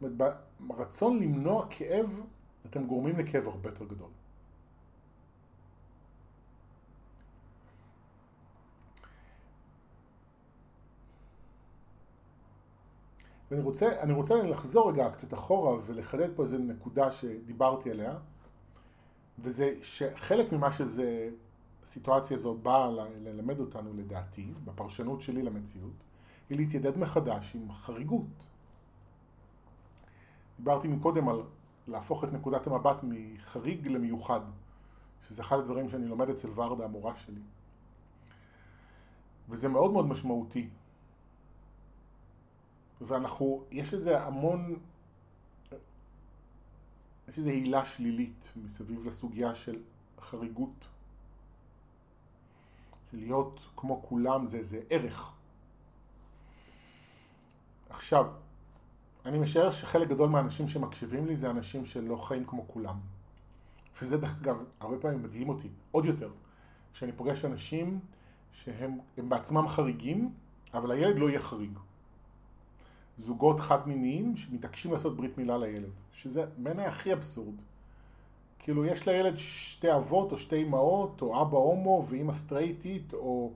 זאת 0.00 0.12
אומרת, 0.20 0.36
ברצון 0.60 1.20
למנוע 1.22 1.66
כאב, 1.70 2.20
אתם 2.66 2.86
גורמים 2.86 3.18
לכאב 3.18 3.48
הרבה 3.48 3.68
יותר 3.68 3.84
גדול. 3.84 4.10
ואני 13.50 13.62
רוצה, 13.62 14.00
אני 14.00 14.12
רוצה 14.12 14.42
לחזור 14.42 14.90
רגע 14.92 15.10
קצת 15.10 15.34
אחורה 15.34 15.76
ולחדד 15.86 16.28
פה 16.36 16.42
איזו 16.42 16.58
נקודה 16.58 17.12
שדיברתי 17.12 17.90
עליה, 17.90 18.14
וזה 19.38 19.74
שחלק 19.82 20.52
ממה 20.52 20.72
שזה, 20.72 21.28
הסיטואציה 21.86 22.36
הזו 22.36 22.54
באה 22.54 22.90
ללמד 23.20 23.60
אותנו 23.60 23.94
לדעתי, 23.94 24.52
בפרשנות 24.64 25.22
שלי 25.22 25.42
למציאות, 25.42 26.04
היא 26.50 26.58
להתיידד 26.58 26.98
מחדש 26.98 27.54
עם 27.54 27.72
חריגות. 27.72 28.46
דיברתי 30.56 30.88
מקודם 30.88 31.28
על 31.28 31.42
להפוך 31.88 32.24
את 32.24 32.32
נקודת 32.32 32.66
המבט 32.66 32.96
מחריג 33.02 33.88
למיוחד, 33.88 34.40
שזה 35.28 35.42
אחד 35.42 35.58
הדברים 35.58 35.88
שאני 35.88 36.06
לומד 36.06 36.28
אצל 36.30 36.48
ורדה, 36.54 36.84
המורה 36.84 37.16
שלי. 37.16 37.40
וזה 39.48 39.68
מאוד 39.68 39.92
מאוד 39.92 40.06
משמעותי. 40.06 40.68
ואנחנו, 43.00 43.64
יש 43.70 43.94
איזה 43.94 44.22
המון, 44.22 44.76
יש 47.28 47.38
איזו 47.38 47.50
הילה 47.50 47.84
שלילית 47.84 48.52
מסביב 48.56 49.06
לסוגיה 49.06 49.54
של 49.54 49.82
חריגות. 50.20 50.86
להיות 53.16 53.60
כמו 53.76 54.02
כולם 54.02 54.46
זה 54.46 54.56
איזה 54.56 54.80
ערך. 54.90 55.32
עכשיו, 57.90 58.26
אני 59.26 59.38
משער 59.38 59.70
שחלק 59.70 60.08
גדול 60.08 60.28
מהאנשים 60.28 60.68
שמקשיבים 60.68 61.26
לי 61.26 61.36
זה 61.36 61.50
אנשים 61.50 61.86
שלא 61.86 62.16
חיים 62.16 62.44
כמו 62.44 62.68
כולם. 62.68 62.96
וזה 64.02 64.16
דרך 64.16 64.36
אגב, 64.40 64.64
הרבה 64.80 64.98
פעמים 64.98 65.22
מדהים 65.22 65.48
אותי, 65.48 65.68
עוד 65.90 66.04
יותר, 66.04 66.30
כשאני 66.94 67.12
פוגש 67.12 67.44
אנשים 67.44 68.00
שהם 68.52 68.98
בעצמם 69.16 69.68
חריגים, 69.68 70.34
אבל 70.74 70.90
הילד 70.90 71.18
לא 71.18 71.28
יהיה 71.28 71.40
חריג. 71.40 71.78
זוגות 73.18 73.60
חד-מיניים 73.60 74.36
שמתעקשים 74.36 74.92
לעשות 74.92 75.16
ברית 75.16 75.38
מילה 75.38 75.58
לילד, 75.58 75.90
שזה 76.12 76.44
בעיניי 76.58 76.86
הכי 76.86 77.12
אבסורד. 77.12 77.54
כאילו 78.66 78.84
יש 78.84 79.08
לילד 79.08 79.38
שתי 79.38 79.94
אבות 79.94 80.32
או 80.32 80.38
שתי 80.38 80.62
אמהות, 80.62 81.22
או 81.22 81.42
אבא 81.42 81.56
הומו 81.56 82.06
ואימא 82.08 82.32
סטרייטית, 82.32 83.14
או 83.14 83.52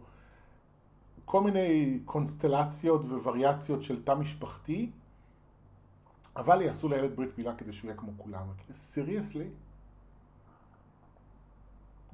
כל 1.24 1.40
מיני 1.40 1.98
קונסטלציות 2.04 3.00
ווריאציות 3.04 3.82
של 3.82 4.04
תא 4.04 4.14
משפחתי, 4.14 4.90
אבל 6.36 6.62
יעשו 6.62 6.88
לילד 6.88 7.16
ברית 7.16 7.38
מילה 7.38 7.54
כדי 7.54 7.72
שהוא 7.72 7.88
יהיה 7.88 7.98
כמו 7.98 8.12
כולם. 8.16 8.46
סיריאסלי? 8.72 9.48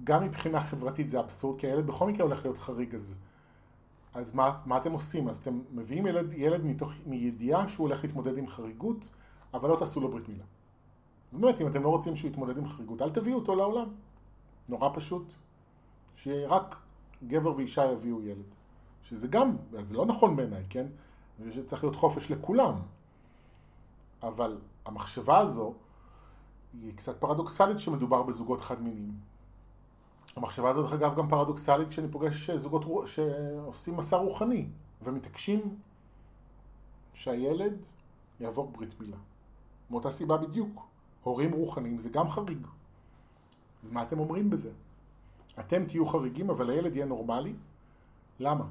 גם 0.05 0.25
מבחינה 0.25 0.61
חברתית 0.61 1.09
זה 1.09 1.21
אבסורד, 1.21 1.61
כי 1.61 1.67
הילד 1.67 1.87
בכל 1.87 2.07
מקרה 2.07 2.27
הולך 2.27 2.45
להיות 2.45 2.59
חריג, 2.59 2.95
אז, 2.95 3.17
אז 4.15 4.35
מה, 4.35 4.61
מה 4.67 4.77
אתם 4.77 4.93
עושים? 4.93 5.29
אז 5.29 5.39
אתם 5.39 5.61
מביאים 5.73 6.07
ילד, 6.07 6.33
ילד 6.33 6.65
מתוך, 6.65 6.93
מידיעה 7.07 7.69
שהוא 7.69 7.89
הולך 7.89 8.05
להתמודד 8.05 8.39
עם 8.39 8.49
חריגות, 8.49 9.09
אבל 9.55 9.69
לא 9.69 9.77
תעשו 9.77 10.01
לו 10.01 10.09
ברית 10.09 10.29
מילה. 10.29 10.45
זאת 11.33 11.43
אומרת, 11.43 11.61
אם 11.61 11.67
אתם 11.67 11.83
לא 11.83 11.89
רוצים 11.89 12.17
שהוא 12.17 12.31
יתמודד 12.31 12.59
עם 12.59 12.69
חריגות, 12.69 13.03
אל 13.03 13.11
תביאו 13.11 13.39
אותו 13.39 13.55
לעולם. 13.55 13.89
נורא 14.69 14.91
פשוט. 14.95 15.33
שרק 16.17 16.77
גבר 17.27 17.57
ואישה 17.57 17.85
יביאו 17.93 18.23
ילד. 18.23 18.45
שזה 19.03 19.29
גם, 19.29 19.57
זה 19.83 19.95
לא 19.95 20.07
נכון 20.07 20.37
בעיניי, 20.37 20.65
כן? 20.71 20.87
שצריך 21.51 21.85
להיות 21.85 21.97
חופש 21.97 22.31
לכולם. 22.31 22.75
אבל 24.23 24.59
המחשבה 24.85 25.39
הזו 25.39 25.75
היא 26.83 26.97
קצת 26.97 27.21
פרדוקסלית 27.21 27.77
כשמדובר 27.77 28.23
בזוגות 28.23 28.61
חד 28.61 28.83
מיניים. 28.83 29.15
המחשבה 30.37 30.71
הזו, 30.71 30.83
דרך 30.83 30.93
אגב, 30.93 31.17
גם 31.17 31.29
פרדוקסלית 31.29 31.89
כשאני 31.89 32.09
פוגש 32.09 32.51
זוגות 32.51 32.83
שעושים 33.07 33.97
מסע 33.97 34.17
רוחני 34.17 34.69
ומתעקשים 35.03 35.77
שהילד 37.15 37.77
יעבור 38.41 38.69
ברית 38.69 39.01
מילה. 39.01 39.17
מאותה 39.91 40.11
סיבה 40.11 40.37
בדיוק. 40.37 40.87
הורים 41.27 41.53
רוחניים 41.53 41.99
זה 41.99 42.09
גם 42.09 42.29
חריג. 42.29 42.67
אז 43.85 43.91
מה 43.91 44.03
אתם 44.03 44.19
אומרים 44.19 44.51
בזה? 44.51 44.71
אתם 45.59 45.85
תהיו 45.85 46.07
חריגים, 46.07 46.51
אבל 46.51 46.71
הילד 46.71 46.97
יהיה 46.97 47.07
נורמלי? 47.07 47.55
למה? 48.41 48.67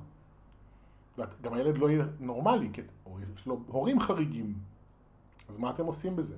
גם 1.42 1.54
הילד 1.54 1.78
לא 1.78 1.90
יהיה 1.90 2.06
נורמלי, 2.20 2.70
כי 2.74 2.82
יש 3.34 3.46
לו 3.46 3.60
הורים 3.68 4.00
חריגים. 4.00 4.54
אז 5.50 5.58
מה 5.58 5.70
אתם 5.70 5.86
עושים 5.86 6.16
בזה? 6.16 6.38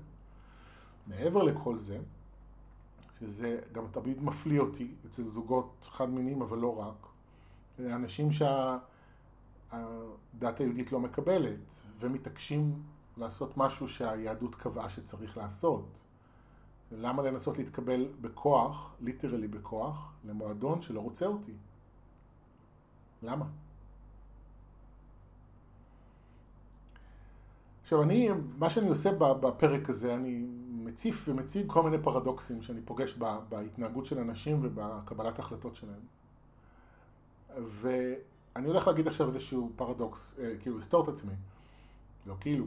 מעבר 1.07 1.43
לכל 1.43 1.77
זה, 1.77 1.99
שזה 3.19 3.59
גם 3.71 3.83
תמיד 3.91 4.23
מפליא 4.23 4.59
אותי 4.59 4.91
אצל 5.05 5.23
זוגות 5.23 5.87
חד 5.91 6.09
מיניים, 6.09 6.41
אבל 6.41 6.57
לא 6.57 6.79
רק, 6.79 7.07
אנשים 7.79 8.31
שהדת 8.31 8.49
היהודית 10.59 10.91
לא 10.91 10.99
מקבלת, 10.99 11.81
ומתעקשים 11.99 12.83
לעשות 13.17 13.57
משהו 13.57 13.87
שהיהדות 13.87 14.55
קבעה 14.55 14.89
שצריך 14.89 15.37
לעשות. 15.37 16.06
למה 16.91 17.23
לנסות 17.23 17.57
להתקבל 17.57 18.07
בכוח, 18.21 18.95
ליטרלי 19.01 19.47
בכוח, 19.47 20.13
למועדון 20.25 20.81
שלא 20.81 20.99
רוצה 20.99 21.25
אותי? 21.25 21.53
למה? 23.23 23.45
עכשיו 27.83 28.03
אני, 28.03 28.29
מה 28.57 28.69
שאני 28.69 28.89
עושה 28.89 29.11
בפרק 29.15 29.89
הזה, 29.89 30.15
אני 30.15 30.45
מציף 30.69 31.25
ומציג 31.27 31.65
כל 31.67 31.83
מיני 31.83 31.97
פרדוקסים 32.03 32.61
שאני 32.61 32.81
פוגש 32.85 33.17
בהתנהגות 33.49 34.05
של 34.05 34.19
אנשים 34.19 34.59
ובקבלת 34.61 35.39
החלטות 35.39 35.75
שלהם. 35.75 35.99
ואני 37.57 38.67
הולך 38.67 38.87
להגיד 38.87 39.07
עכשיו 39.07 39.29
איזשהו 39.29 39.71
פרדוקס, 39.75 40.39
אה, 40.39 40.53
כאילו 40.59 40.77
לסתור 40.77 41.03
את 41.03 41.07
עצמי. 41.07 41.33
לא 42.25 42.35
כאילו. 42.39 42.65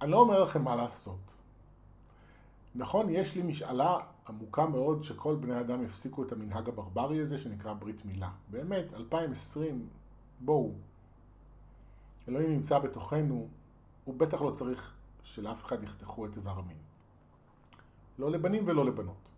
אני 0.00 0.10
לא 0.10 0.20
אומר 0.20 0.42
לכם 0.42 0.64
מה 0.64 0.76
לעשות. 0.76 1.39
נכון, 2.74 3.10
יש 3.10 3.36
לי 3.36 3.42
משאלה 3.42 3.98
עמוקה 4.28 4.66
מאוד 4.66 5.04
שכל 5.04 5.36
בני 5.36 5.60
אדם 5.60 5.82
יפסיקו 5.82 6.22
את 6.22 6.32
המנהג 6.32 6.68
הברברי 6.68 7.20
הזה 7.20 7.38
שנקרא 7.38 7.72
ברית 7.72 8.04
מילה. 8.04 8.30
באמת, 8.50 8.94
2020, 8.94 9.88
בואו. 10.40 10.72
אלוהים 12.28 12.50
נמצא 12.50 12.78
בתוכנו, 12.78 13.48
הוא 14.04 14.14
בטח 14.14 14.42
לא 14.42 14.50
צריך 14.50 14.94
שלאף 15.22 15.64
אחד 15.64 15.82
יחתכו 15.82 16.26
את 16.26 16.36
איבר 16.36 16.58
המין. 16.58 16.76
לא 18.18 18.30
לבנים 18.30 18.64
ולא 18.66 18.84
לבנות. 18.84 19.28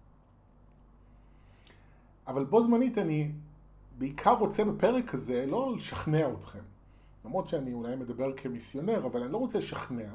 אבל 2.27 2.45
בו 2.45 2.63
זמנית 2.63 2.99
אני 2.99 3.33
בעיקר 3.99 4.35
רוצה 4.35 4.65
בפרק 4.65 5.15
הזה 5.15 5.47
לא 5.47 5.77
לשכנע 5.77 6.33
אתכם. 6.33 6.63
למרות 7.25 7.49
שאני 7.49 7.73
אולי 7.73 7.97
מדבר 7.97 8.37
כמיסיונר, 8.37 9.07
אבל 9.07 9.23
אני 9.23 9.33
לא 9.33 9.37
רוצה 9.37 9.59
לשכנע. 9.59 10.13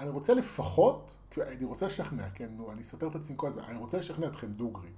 אני 0.00 0.08
רוצה 0.08 0.34
לפחות, 0.34 1.16
אני 1.38 1.64
רוצה 1.64 1.86
לשכנע, 1.86 2.30
כן, 2.30 2.48
נו, 2.56 2.72
אני 2.72 2.84
סותר 2.84 3.08
את 3.08 3.14
עצמי 3.14 3.36
כל 3.36 3.48
הזמן, 3.48 3.62
אני 3.62 3.78
רוצה 3.78 3.98
לשכנע 3.98 4.26
אתכם 4.26 4.46
דוגרי, 4.46 4.90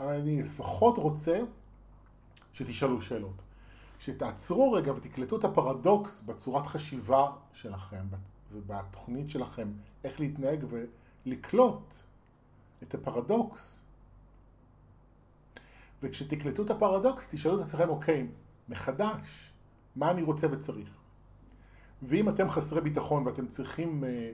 אבל 0.00 0.14
אני 0.14 0.42
לפחות 0.42 0.98
רוצה 0.98 1.40
שתשאלו 2.52 3.00
שאלות. 3.00 3.42
שתעצרו 3.98 4.72
רגע 4.72 4.92
ותקלטו 4.92 5.38
את 5.38 5.44
הפרדוקס 5.44 6.22
בצורת 6.22 6.66
חשיבה 6.66 7.30
שלכם 7.52 8.06
ובתוכנית 8.52 9.30
שלכם, 9.30 9.72
איך 10.04 10.20
להתנהג 10.20 10.64
ולקלוט 11.26 11.94
את 12.82 12.94
הפרדוקס. 12.94 13.82
וכשתקלטו 16.02 16.62
את 16.62 16.70
הפרדוקס, 16.70 17.28
תשאלו 17.30 17.56
את 17.56 17.66
עצמכם, 17.66 17.88
אוקיי, 17.88 18.26
מחדש, 18.68 19.52
מה 19.96 20.10
אני 20.10 20.22
רוצה 20.22 20.46
וצריך? 20.52 20.88
ואם 22.02 22.28
אתם 22.28 22.48
חסרי 22.48 22.80
ביטחון 22.80 23.26
ואתם 23.26 23.46
צריכים 23.46 24.04
אה, 24.04 24.30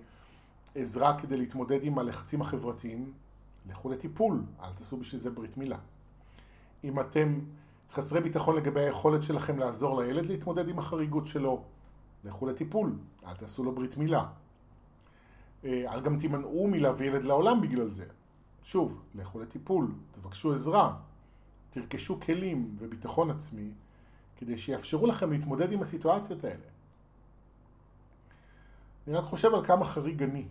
עזרה 0.74 1.18
כדי 1.18 1.36
להתמודד 1.36 1.78
עם 1.82 1.98
הלחצים 1.98 2.40
החברתיים, 2.40 3.12
לכו 3.70 3.90
לטיפול, 3.90 4.42
אל 4.62 4.72
תעשו 4.72 4.96
בשביל 4.96 5.20
זה 5.20 5.30
ברית 5.30 5.56
מילה. 5.56 5.78
אם 6.84 7.00
אתם 7.00 7.38
חסרי 7.92 8.20
ביטחון 8.20 8.56
לגבי 8.56 8.80
היכולת 8.80 9.22
שלכם 9.22 9.58
לעזור 9.58 10.02
לילד 10.02 10.26
להתמודד 10.26 10.68
עם 10.68 10.78
החריגות 10.78 11.26
שלו, 11.26 11.62
לכו 12.24 12.46
לטיפול, 12.46 12.92
אל 13.26 13.34
תעשו 13.34 13.64
לו 13.64 13.74
ברית 13.74 13.96
מילה. 13.96 14.26
אה, 15.64 15.94
אל 15.94 16.00
גם 16.00 16.18
תימנעו 16.18 16.68
מלהביא 16.68 17.06
ילד 17.06 17.24
לעולם 17.24 17.60
בגלל 17.60 17.88
זה. 17.88 18.04
שוב, 18.62 19.02
לכו 19.14 19.40
לטיפול, 19.40 19.92
תבקשו 20.12 20.52
עזרה. 20.52 20.96
תרכשו 21.70 22.20
כלים 22.20 22.76
וביטחון 22.78 23.30
עצמי 23.30 23.70
כדי 24.36 24.58
שיאפשרו 24.58 25.06
לכם 25.06 25.32
להתמודד 25.32 25.72
עם 25.72 25.82
הסיטואציות 25.82 26.44
האלה. 26.44 26.64
אני 29.06 29.14
רק 29.14 29.24
חושב 29.24 29.54
על 29.54 29.64
כמה 29.64 29.84
חריג 29.84 30.22
אני, 30.22 30.44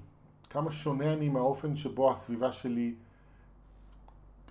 כמה 0.52 0.72
שונה 0.72 1.14
אני 1.14 1.30
מהאופן 1.30 1.76
שבו 1.76 2.12
הסביבה 2.12 2.52
שלי 2.52 2.96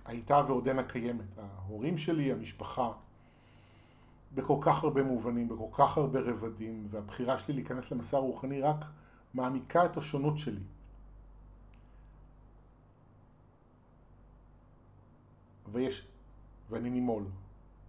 הייתה 0.05 0.41
ועודנה 0.47 0.83
קיימת. 0.83 1.25
ההורים 1.37 1.97
שלי, 1.97 2.31
המשפחה, 2.31 2.91
בכל 4.35 4.57
כך 4.61 4.83
הרבה 4.83 5.03
מובנים, 5.03 5.47
בכל 5.47 5.67
כך 5.71 5.97
הרבה 5.97 6.19
רבדים, 6.19 6.87
והבחירה 6.91 7.39
שלי 7.39 7.53
להיכנס 7.53 7.91
למסע 7.91 8.17
רוחני 8.17 8.61
רק 8.61 8.85
מעמיקה 9.33 9.85
את 9.85 9.97
השונות 9.97 10.37
שלי. 10.37 10.61
ויש, 15.71 16.07
ואני 16.69 16.89
נימול. 16.89 17.23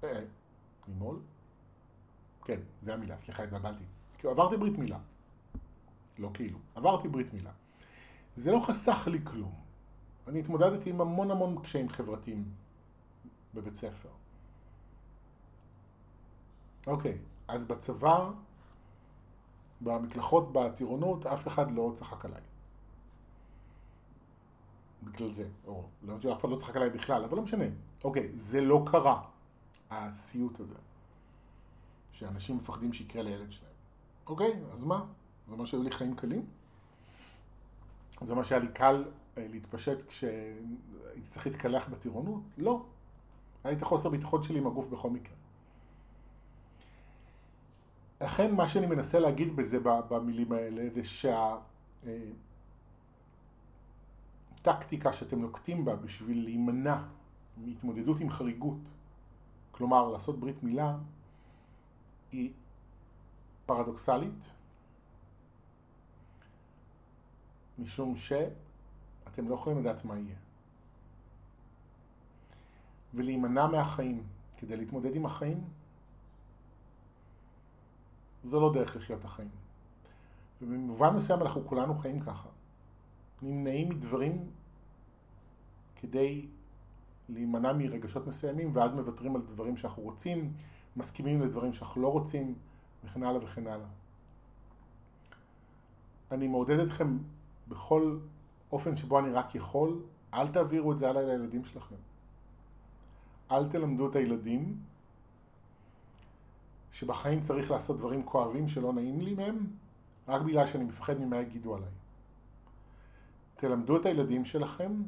אה, 0.05 0.21
נימול? 0.89 1.17
כן, 2.45 2.61
זה 2.83 2.95
המילה, 2.95 3.19
סליחה, 3.19 3.43
התבלבלתי. 3.43 3.85
כאילו 4.19 4.31
עברתי 4.31 4.57
ברית 4.57 4.79
מילה. 4.79 4.99
לא 6.19 6.31
כאילו, 6.35 6.59
עברתי 6.75 7.09
ברית 7.09 7.35
מילה. 7.35 7.51
זה 8.37 8.53
לא 8.53 8.61
חסך 8.67 9.09
לי 9.11 9.25
כלום. 9.25 9.55
אני 10.29 10.41
התמודדתי 10.41 10.91
עם 10.91 11.01
המון 11.01 11.31
המון 11.31 11.63
קשיים 11.63 11.89
חברתיים 11.89 12.45
בבית 13.55 13.75
ספר. 13.75 14.09
אוקיי, 16.87 17.19
אז 17.49 17.65
בצבא, 17.65 18.31
במקלחות 19.81 20.53
בטירונות, 20.53 21.27
אף 21.27 21.49
אחד 21.49 21.73
לא 21.73 21.93
צחק 21.95 22.25
עליי. 22.25 22.41
בגלל 25.03 25.31
זה, 25.31 25.49
או 25.67 25.85
לא 26.03 26.13
יודע, 26.13 26.33
אף 26.33 26.41
אחד 26.41 26.49
לא 26.49 26.57
צחק 26.57 26.77
עליי 26.77 26.91
בכלל, 26.91 27.25
אבל 27.25 27.37
לא 27.37 27.43
משנה. 27.43 27.65
אוקיי, 28.05 28.33
זה 28.37 28.61
לא 28.61 28.85
קרה, 28.91 29.23
הסיוט 29.91 30.61
הזה, 30.61 30.75
שאנשים 32.13 32.57
מפחדים 32.57 32.93
שיקרה 32.93 33.23
לילד 33.23 33.53
שלהם. 33.53 33.73
אוקיי, 34.27 34.61
אז 34.73 34.85
מה? 34.85 35.07
זה 35.47 35.53
אומר 35.53 35.65
שהיו 35.65 35.83
לי 35.83 35.91
חיים 35.91 36.17
קלים? 36.17 36.47
זה 38.21 38.33
אומר 38.33 38.43
שהיה 38.43 38.61
לי 38.61 38.69
קל 38.69 39.05
אה, 39.39 39.47
להתפשט 39.51 40.09
כשהייתי 40.09 41.29
צריך 41.29 41.47
להתקלח 41.47 41.89
בטירונות? 41.89 42.43
לא. 42.59 42.85
היה 43.65 43.73
לי 43.73 43.77
את 43.77 43.83
החוסר 43.83 44.09
ביטחון 44.09 44.43
שלי 44.43 44.59
עם 44.59 44.67
הגוף 44.67 44.87
בכל 44.87 45.11
מקרה. 45.11 45.35
לכן 48.21 48.55
מה 48.55 48.69
שאני 48.69 48.87
מנסה 48.87 49.19
להגיד 49.21 49.57
בזה, 49.57 49.79
במילים 49.83 50.53
האלה, 50.53 50.89
זה 50.95 51.03
שהטקטיקה 54.61 55.09
אה, 55.09 55.15
שאתם 55.15 55.41
נוקטים 55.41 55.85
בה 55.85 55.97
בשביל 55.97 56.45
להימנע 56.45 57.03
מהתמודדות 57.57 58.21
עם 58.21 58.31
חריגות, 58.31 58.79
כלומר 59.71 60.09
לעשות 60.09 60.41
ברית 60.41 60.63
מילה, 60.63 60.97
היא 62.33 62.51
פרדוקסלית, 63.67 64.51
משום 67.79 68.17
שאתם 68.17 69.49
לא 69.49 69.55
יכולים 69.55 69.79
לדעת 69.79 70.05
מה 70.05 70.19
יהיה. 70.19 70.37
ולהימנע 73.15 73.67
מהחיים 73.67 74.23
כדי 74.57 74.77
להתמודד 74.77 75.17
עם 75.17 75.27
החיים, 75.27 75.65
זו 78.45 78.61
לא 78.61 78.73
דרך 78.75 78.97
לחיות 78.97 79.25
החיים. 79.25 79.51
ובמובן 80.63 81.17
מסוים 81.17 81.43
אנחנו 81.43 81.67
כולנו 81.67 81.95
חיים 81.95 82.21
ככה. 82.21 82.49
נמנעים 83.43 83.89
מדברים 83.89 84.51
כדי 85.97 86.47
להימנע 87.29 87.73
מרגשות 87.73 88.27
מסוימים, 88.27 88.71
ואז 88.73 88.95
מוותרים 88.95 89.37
על 89.37 89.43
דברים 89.43 89.77
שאנחנו 89.77 90.03
רוצים, 90.03 90.53
מסכימים 90.97 91.43
לדברים 91.43 91.75
שאנחנו 91.75 92.03
לא 92.03 92.09
רוצים, 92.09 92.55
וכן 93.05 93.23
הלאה 93.23 93.45
וכן 93.45 93.67
הלאה. 93.67 93.87
אני 96.33 96.49
מעודד 96.49 96.79
אתכם 96.79 97.19
בכל 97.69 98.19
אופן 98.73 98.97
שבו 98.97 99.19
אני 99.19 99.31
רק 99.31 99.55
יכול, 99.55 100.01
אל 100.35 100.49
תעבירו 100.49 100.93
את 100.93 100.99
זה 100.99 101.11
הלאה 101.11 101.23
לילדים 101.23 101.65
שלכם. 101.65 101.97
אל 103.51 103.69
תלמדו 103.69 104.11
את 104.11 104.17
הילדים 104.17 104.77
שבחיים 106.93 107.41
צריך 107.41 107.71
לעשות 107.71 107.97
דברים 107.97 108.23
כואבים 108.23 108.69
שלא 108.69 108.93
נעים 108.93 109.21
לי 109.21 109.35
מהם, 109.35 109.67
רק 110.29 110.43
בגלל 110.43 110.67
שאני 110.67 110.85
מפחד 110.85 111.21
ממה 111.21 111.37
יגידו 111.37 111.77
עליי. 111.77 111.89
תלמדו 113.57 113.97
את 113.97 114.07
הילדים 114.07 114.45
שלכם 114.45 115.03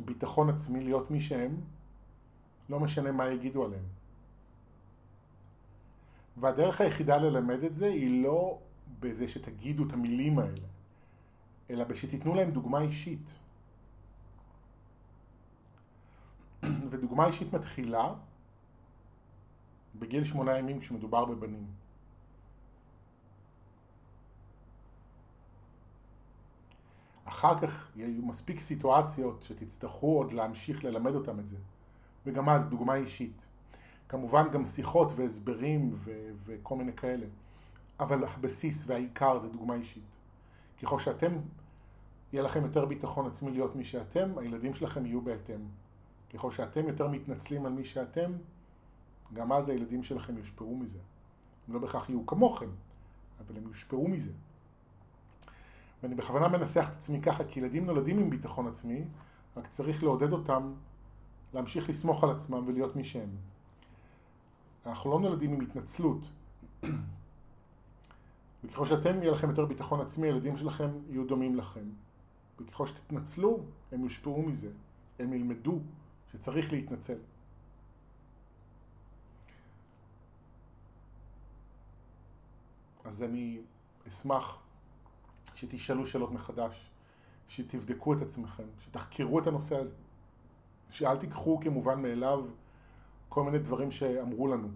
ביטחון 0.00 0.50
עצמי 0.50 0.84
להיות 0.84 1.10
מי 1.10 1.20
שהם, 1.20 1.56
לא 2.68 2.80
משנה 2.80 3.12
מה 3.12 3.28
יגידו 3.28 3.64
עליהם. 3.64 3.84
והדרך 6.36 6.80
היחידה 6.80 7.16
ללמד 7.16 7.64
את 7.64 7.74
זה 7.74 7.86
היא 7.86 8.22
לא 8.22 8.58
בזה 9.00 9.28
שתגידו 9.28 9.86
את 9.86 9.92
המילים 9.92 10.38
האלה, 10.38 10.66
אלא 11.70 11.84
בשתיתנו 11.84 12.34
להם 12.34 12.50
דוגמה 12.50 12.80
אישית. 12.80 13.30
ודוגמה 16.90 17.26
אישית 17.26 17.52
מתחילה 17.52 18.14
בגיל 19.98 20.24
שמונה 20.24 20.58
ימים 20.58 20.80
כשמדובר 20.80 21.24
בבנים. 21.24 21.66
אחר 27.24 27.58
כך 27.58 27.90
יהיו 27.96 28.22
מספיק 28.22 28.60
סיטואציות 28.60 29.42
שתצטרכו 29.42 30.18
עוד 30.18 30.32
להמשיך 30.32 30.84
ללמד 30.84 31.14
אותם 31.14 31.40
את 31.40 31.48
זה. 31.48 31.56
וגם 32.26 32.48
אז 32.48 32.66
דוגמה 32.66 32.94
אישית. 32.94 33.46
כמובן 34.08 34.50
גם 34.50 34.64
שיחות 34.64 35.12
והסברים 35.16 35.90
ו- 35.94 36.30
וכל 36.44 36.76
מיני 36.76 36.92
כאלה. 36.92 37.26
אבל 38.00 38.24
הבסיס 38.24 38.84
והעיקר 38.86 39.38
זה 39.38 39.48
דוגמה 39.48 39.74
אישית. 39.74 40.02
ככל 40.82 40.98
שאתם, 40.98 41.32
יהיה 42.32 42.42
לכם 42.42 42.64
יותר 42.64 42.84
ביטחון 42.84 43.26
עצמי 43.26 43.50
להיות 43.50 43.76
מי 43.76 43.84
שאתם, 43.84 44.38
הילדים 44.38 44.74
שלכם 44.74 45.06
יהיו 45.06 45.20
בהתאם. 45.20 45.60
ככל 46.34 46.50
שאתם 46.50 46.88
יותר 46.88 47.08
מתנצלים 47.08 47.66
על 47.66 47.72
מי 47.72 47.84
שאתם, 47.84 48.32
גם 49.32 49.52
אז 49.52 49.68
הילדים 49.68 50.02
שלכם 50.02 50.36
יושפעו 50.36 50.76
מזה. 50.76 50.98
הם 51.68 51.74
לא 51.74 51.80
בהכרח 51.80 52.08
יהיו 52.08 52.26
כמוכם, 52.26 52.68
אבל 53.40 53.56
הם 53.56 53.66
יושפעו 53.68 54.08
מזה. 54.08 54.30
ואני 56.02 56.14
בכוונה 56.14 56.48
מנסח 56.48 56.88
את 56.92 56.96
עצמי 56.96 57.22
ככה, 57.22 57.44
כי 57.44 57.60
ילדים 57.60 57.86
נולדים 57.86 58.18
עם 58.18 58.30
ביטחון 58.30 58.66
עצמי, 58.66 59.04
רק 59.56 59.68
צריך 59.68 60.02
לעודד 60.02 60.32
אותם 60.32 60.72
להמשיך 61.54 61.88
לסמוך 61.88 62.24
על 62.24 62.30
עצמם 62.30 62.62
ולהיות 62.66 62.96
מי 62.96 63.04
שהם. 63.04 63.30
אנחנו 64.86 65.10
לא 65.10 65.20
נולדים 65.20 65.52
עם 65.52 65.60
התנצלות. 65.60 66.30
וככל 68.64 68.86
שאתם 68.86 69.22
יהיה 69.22 69.32
לכם 69.32 69.48
יותר 69.48 69.64
ביטחון 69.64 70.00
עצמי, 70.00 70.26
הילדים 70.26 70.56
שלכם 70.56 70.90
יהיו 71.10 71.26
דומים 71.26 71.56
לכם. 71.56 71.84
וככל 72.60 72.86
שתתנצלו, 72.86 73.60
הם 73.92 74.02
יושפעו 74.02 74.42
מזה. 74.42 74.70
הם 75.18 75.32
ילמדו 75.32 75.78
שצריך 76.32 76.72
להתנצל. 76.72 77.18
אז 83.04 83.22
אני 83.22 83.60
אשמח 84.08 84.58
שתשאלו 85.54 86.06
שאלות 86.06 86.32
מחדש, 86.32 86.90
שתבדקו 87.48 88.14
את 88.14 88.22
עצמכם, 88.22 88.64
שתחקרו 88.80 89.38
את 89.38 89.46
הנושא 89.46 89.76
הזה, 89.76 89.94
שאל 90.90 91.16
תיקחו 91.16 91.60
כמובן 91.60 92.02
מאליו 92.02 92.44
כל 93.28 93.42
מיני 93.42 93.58
דברים 93.58 93.90
שאמרו 93.90 94.48
לנו, 94.48 94.68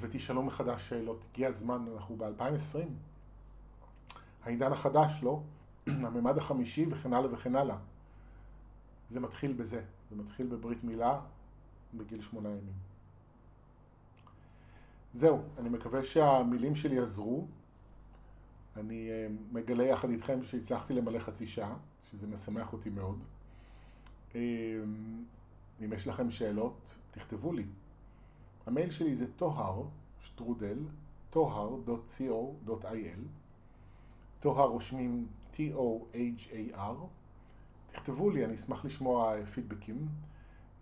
ותשאלו 0.00 0.42
מחדש 0.42 0.88
שאלות. 0.88 1.24
הגיע 1.32 1.48
הזמן, 1.48 1.84
אנחנו 1.94 2.16
ב-2020, 2.16 2.78
העידן 4.44 4.72
החדש, 4.72 5.20
לא? 5.22 5.42
הממד 5.86 6.38
החמישי 6.38 6.86
וכן 6.90 7.12
הלאה 7.12 7.34
וכן 7.34 7.56
הלאה. 7.56 7.76
זה 9.10 9.20
מתחיל 9.20 9.52
בזה, 9.52 9.82
זה 10.10 10.16
מתחיל 10.16 10.46
בברית 10.46 10.84
מילה 10.84 11.20
בגיל 11.94 12.22
שמונה 12.22 12.48
ימים. 12.48 12.88
זהו, 15.12 15.42
אני 15.58 15.68
מקווה 15.68 16.04
שהמילים 16.04 16.76
שלי 16.76 16.98
עזרו. 16.98 17.46
אני 18.76 19.10
אה, 19.10 19.26
מגלה 19.52 19.84
יחד 19.84 20.10
איתכם 20.10 20.42
שהצלחתי 20.42 20.94
למלא 20.94 21.18
חצי 21.18 21.46
שעה, 21.46 21.74
שזה 22.10 22.26
משמח 22.26 22.72
אותי 22.72 22.90
מאוד. 22.90 23.18
אה, 24.34 24.40
אם 25.84 25.92
יש 25.92 26.06
לכם 26.06 26.30
שאלות, 26.30 26.96
תכתבו 27.10 27.52
לי. 27.52 27.64
המייל 28.68 28.90
שלי 28.90 29.14
זה 29.14 29.26
טוהר, 29.36 29.82
שטרודל, 30.20 30.78
tohar.co.il 31.32 33.20
טוהר 34.40 34.68
רושמים 34.68 35.26
T-O-H-A-R 35.54 37.06
תכתבו 37.92 38.30
לי, 38.30 38.44
אני 38.44 38.54
אשמח 38.54 38.84
לשמוע 38.84 39.44
פידבקים 39.44 40.08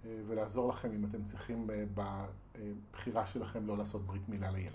אה, 0.05 0.21
ולעזור 0.27 0.69
לכם 0.69 0.93
אם 0.93 1.05
אתם 1.05 1.25
צריכים 1.25 1.71
בבחירה 1.95 3.27
שלכם 3.27 3.67
לא 3.67 3.79
לעשות 3.79 4.07
ברית 4.07 4.29
מילה 4.29 4.51
לילד. 4.51 4.73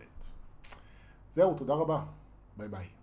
זהו, 1.34 1.58
תודה 1.58 1.74
רבה. 1.74 2.06
ביי 2.58 2.68
ביי. 2.68 3.01